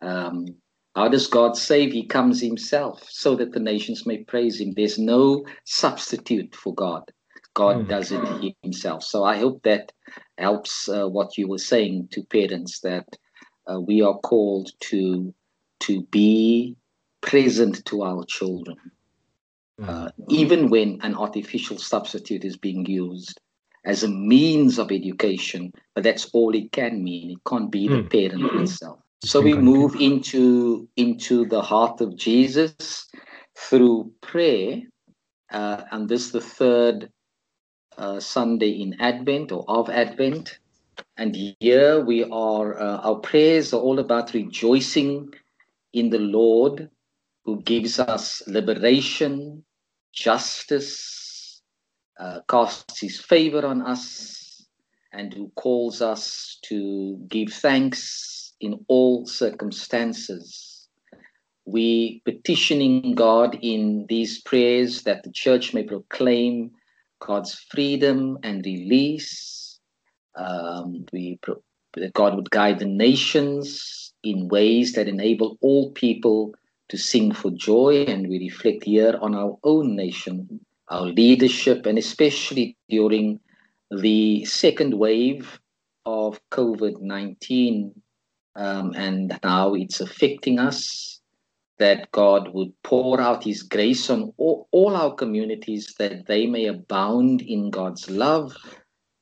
[0.00, 0.46] Um,
[0.94, 1.92] how does God save?
[1.92, 4.72] He comes Himself so that the nations may praise Him.
[4.74, 7.02] There's no substitute for God.
[7.54, 7.88] God mm.
[7.88, 9.02] does it Himself.
[9.04, 9.92] So I hope that
[10.38, 13.06] helps uh, what you were saying to parents that
[13.70, 15.32] uh, we are called to
[15.80, 16.76] to be
[17.20, 18.76] present to our children,
[19.80, 19.88] mm.
[19.88, 23.40] uh, even when an artificial substitute is being used
[23.84, 25.72] as a means of education.
[25.94, 27.30] But that's all it can mean.
[27.30, 28.10] It can't be the mm.
[28.10, 28.98] parent itself.
[29.24, 33.08] So we move into into the heart of Jesus
[33.56, 34.82] through prayer,
[35.50, 37.10] uh, and this is the third
[37.98, 40.58] uh, Sunday in Advent or of Advent.
[41.16, 45.32] And here we are, uh, our prayers are all about rejoicing
[45.92, 46.90] in the Lord
[47.44, 49.64] who gives us liberation,
[50.12, 51.62] justice,
[52.18, 54.66] uh, casts his favor on us,
[55.12, 60.88] and who calls us to give thanks in all circumstances.
[61.66, 66.72] We petitioning God in these prayers that the church may proclaim
[67.20, 69.78] God's freedom and release.
[70.36, 71.62] Um, we pro-
[71.94, 76.54] that God would guide the nations in ways that enable all people
[76.88, 81.98] to sing for joy, and we reflect here on our own nation, our leadership, and
[81.98, 83.40] especially during
[83.90, 85.60] the second wave
[86.04, 87.92] of COVID 19,
[88.56, 91.13] um, and now it's affecting us.
[91.78, 96.66] That God would pour out His grace on all, all our communities that they may
[96.66, 98.54] abound in God's love.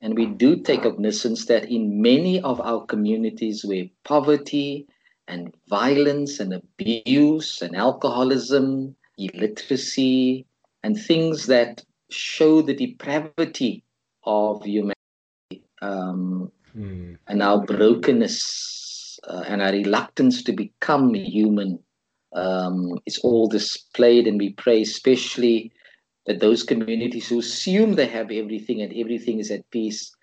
[0.01, 4.85] And we do take cognizance that in many of our communities where poverty
[5.27, 10.45] and violence and abuse and alcoholism, illiteracy,
[10.83, 13.83] and things that show the depravity
[14.25, 14.93] of humanity
[15.81, 17.17] um, Mm.
[17.27, 21.77] and our brokenness uh, and our reluctance to become human
[22.35, 24.27] um, is all displayed.
[24.27, 25.71] And we pray, especially
[26.25, 30.15] that those communities who assume they have everything and everything is at peace,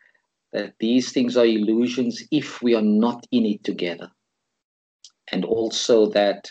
[0.53, 4.11] that these things are illusions if we are not in it together.
[5.33, 6.51] And also that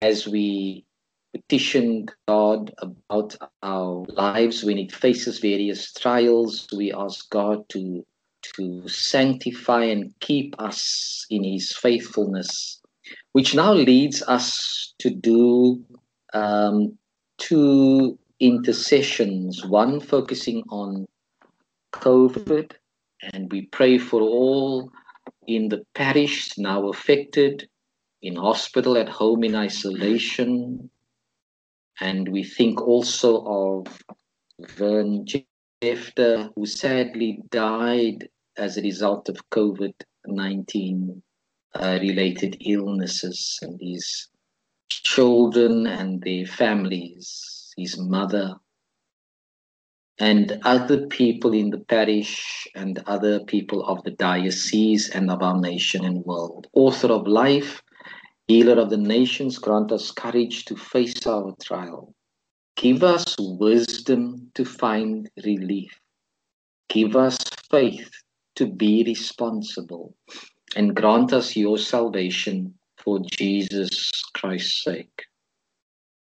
[0.00, 0.84] as we
[1.32, 8.04] petition God about our lives when it faces various trials, we ask God to
[8.56, 12.81] to sanctify and keep us in his faithfulness,
[13.32, 15.82] which now leads us to do
[16.34, 16.96] um,
[17.38, 21.06] two intercessions, one focusing on
[21.92, 22.72] COVID,
[23.32, 24.90] and we pray for all
[25.46, 27.68] in the parish now affected,
[28.20, 30.90] in hospital, at home, in isolation.
[32.00, 33.86] And we think also of
[34.76, 35.24] Vern
[35.82, 39.94] Jefter, who sadly died as a result of COVID
[40.26, 41.22] 19
[41.74, 44.28] uh, related illnesses, and these
[44.88, 48.56] children and their families, his mother,
[50.18, 55.58] and other people in the parish and other people of the diocese and of our
[55.58, 56.66] nation and world.
[56.74, 57.82] Author of life,
[58.46, 62.14] healer of the nations, grant us courage to face our trial.
[62.76, 65.98] Give us wisdom to find relief.
[66.88, 67.38] Give us
[67.70, 68.10] faith
[68.56, 70.14] to be responsible.
[70.76, 75.26] And grant us your salvation for Jesus Christ's sake.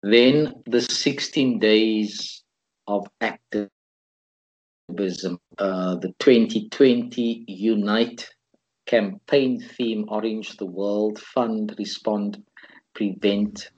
[0.02, 2.44] Then the 16 days
[2.86, 3.70] of activism,
[5.58, 8.28] uh, the 2020 Unite
[8.86, 12.42] campaign theme Orange the World Fund, Respond,
[12.94, 13.70] Prevent,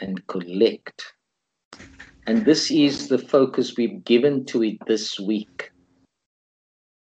[0.00, 1.04] and Collect.
[2.26, 5.70] And this is the focus we've given to it this week.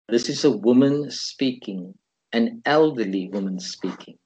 [0.10, 1.94] This is a woman speaking,
[2.38, 4.18] an elderly woman speaking.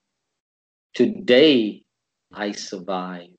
[0.94, 1.82] Today
[2.34, 3.38] I survived.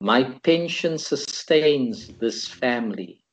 [0.00, 3.24] My pension sustains this family,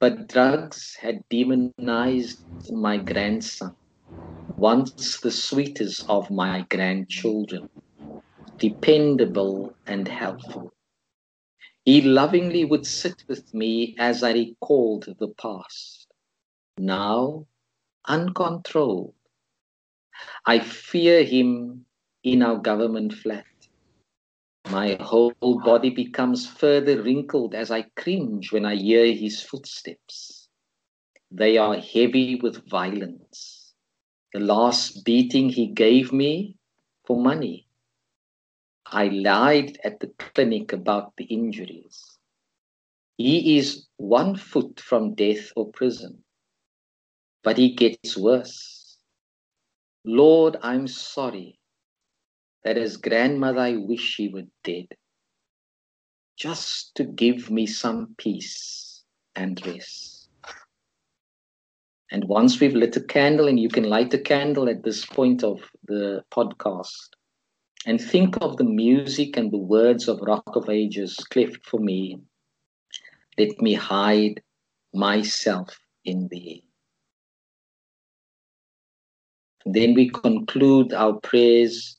[0.00, 3.76] but drugs had demonized my grandson,
[4.56, 7.68] once the sweetest of my grandchildren,
[8.58, 10.72] dependable and helpful.
[11.84, 16.08] He lovingly would sit with me as I recalled the past.
[16.78, 17.46] Now,
[18.08, 19.14] uncontrolled,
[20.46, 21.84] I fear him
[22.22, 23.44] in our government flat.
[24.70, 30.48] My whole body becomes further wrinkled as I cringe when I hear his footsteps.
[31.30, 33.74] They are heavy with violence.
[34.32, 36.56] The last beating he gave me
[37.06, 37.66] for money.
[38.86, 42.18] I lied at the clinic about the injuries.
[43.16, 46.24] He is one foot from death or prison,
[47.42, 48.79] but he gets worse.
[50.04, 51.58] Lord, I'm sorry
[52.64, 54.86] that as grandmother I wish she were dead,
[56.36, 59.04] just to give me some peace
[59.36, 60.28] and rest.
[62.10, 65.44] And once we've lit a candle, and you can light a candle at this point
[65.44, 67.10] of the podcast,
[67.86, 72.18] and think of the music and the words of Rock of Ages cleft for me.
[73.38, 74.42] Let me hide
[74.92, 76.64] myself in thee.
[79.66, 81.96] Then we conclude our prayers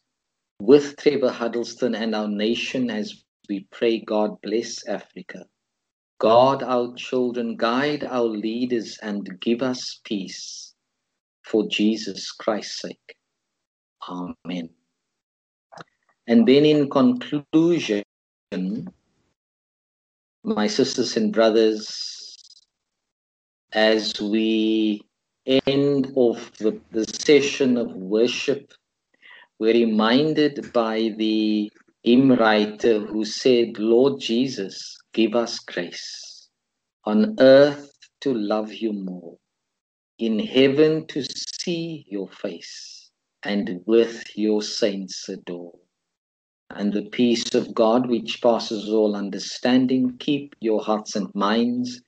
[0.59, 5.45] with Trevor Huddleston and our nation as we pray God bless Africa.
[6.20, 10.74] God, our children, guide our leaders and give us peace
[11.43, 13.16] for Jesus Christ's sake.
[14.07, 14.70] Amen.
[16.28, 18.03] And then in conclusion,
[20.43, 22.62] my sisters and brothers,
[23.74, 25.01] as we
[25.46, 28.74] end of the, the session of worship,
[29.60, 31.72] we're reminded by the
[32.04, 36.50] hymn writer who said, Lord Jesus, give us grace
[37.06, 39.36] on earth to love you more,
[40.20, 43.12] in heaven to see your face,
[43.44, 45.74] and with your saints adore.
[46.70, 52.02] And the peace of God, which passes all understanding, keep your hearts and minds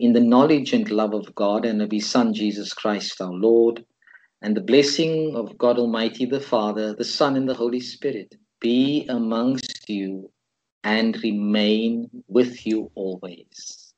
[0.00, 3.84] in the knowledge and love of God and of His Son, Jesus Christ our Lord,
[4.42, 9.06] and the blessing of God Almighty, the Father, the Son, and the Holy Spirit be
[9.10, 10.30] amongst you
[10.84, 13.92] and remain with you always.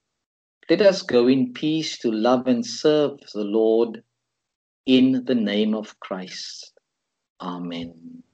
[0.69, 4.03] Let us go in peace to love and serve the Lord
[4.87, 6.73] in the name of Christ.
[7.41, 8.25] Amen.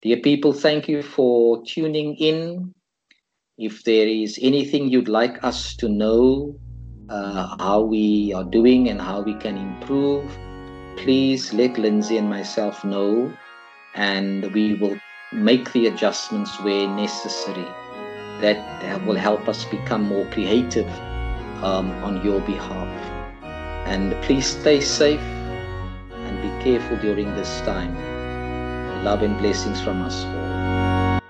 [0.00, 2.72] Dear people, thank you for tuning in.
[3.58, 6.58] If there is anything you'd like us to know,
[7.12, 10.24] uh, how we are doing and how we can improve,
[10.96, 13.36] please let Lindsay and myself know,
[13.94, 14.98] and we will
[15.34, 17.66] make the adjustments where necessary.
[18.40, 20.88] That will help us become more creative
[21.62, 22.88] um, on your behalf.
[23.86, 27.94] And please stay safe and be careful during this time.
[29.04, 30.41] Love and blessings from us all.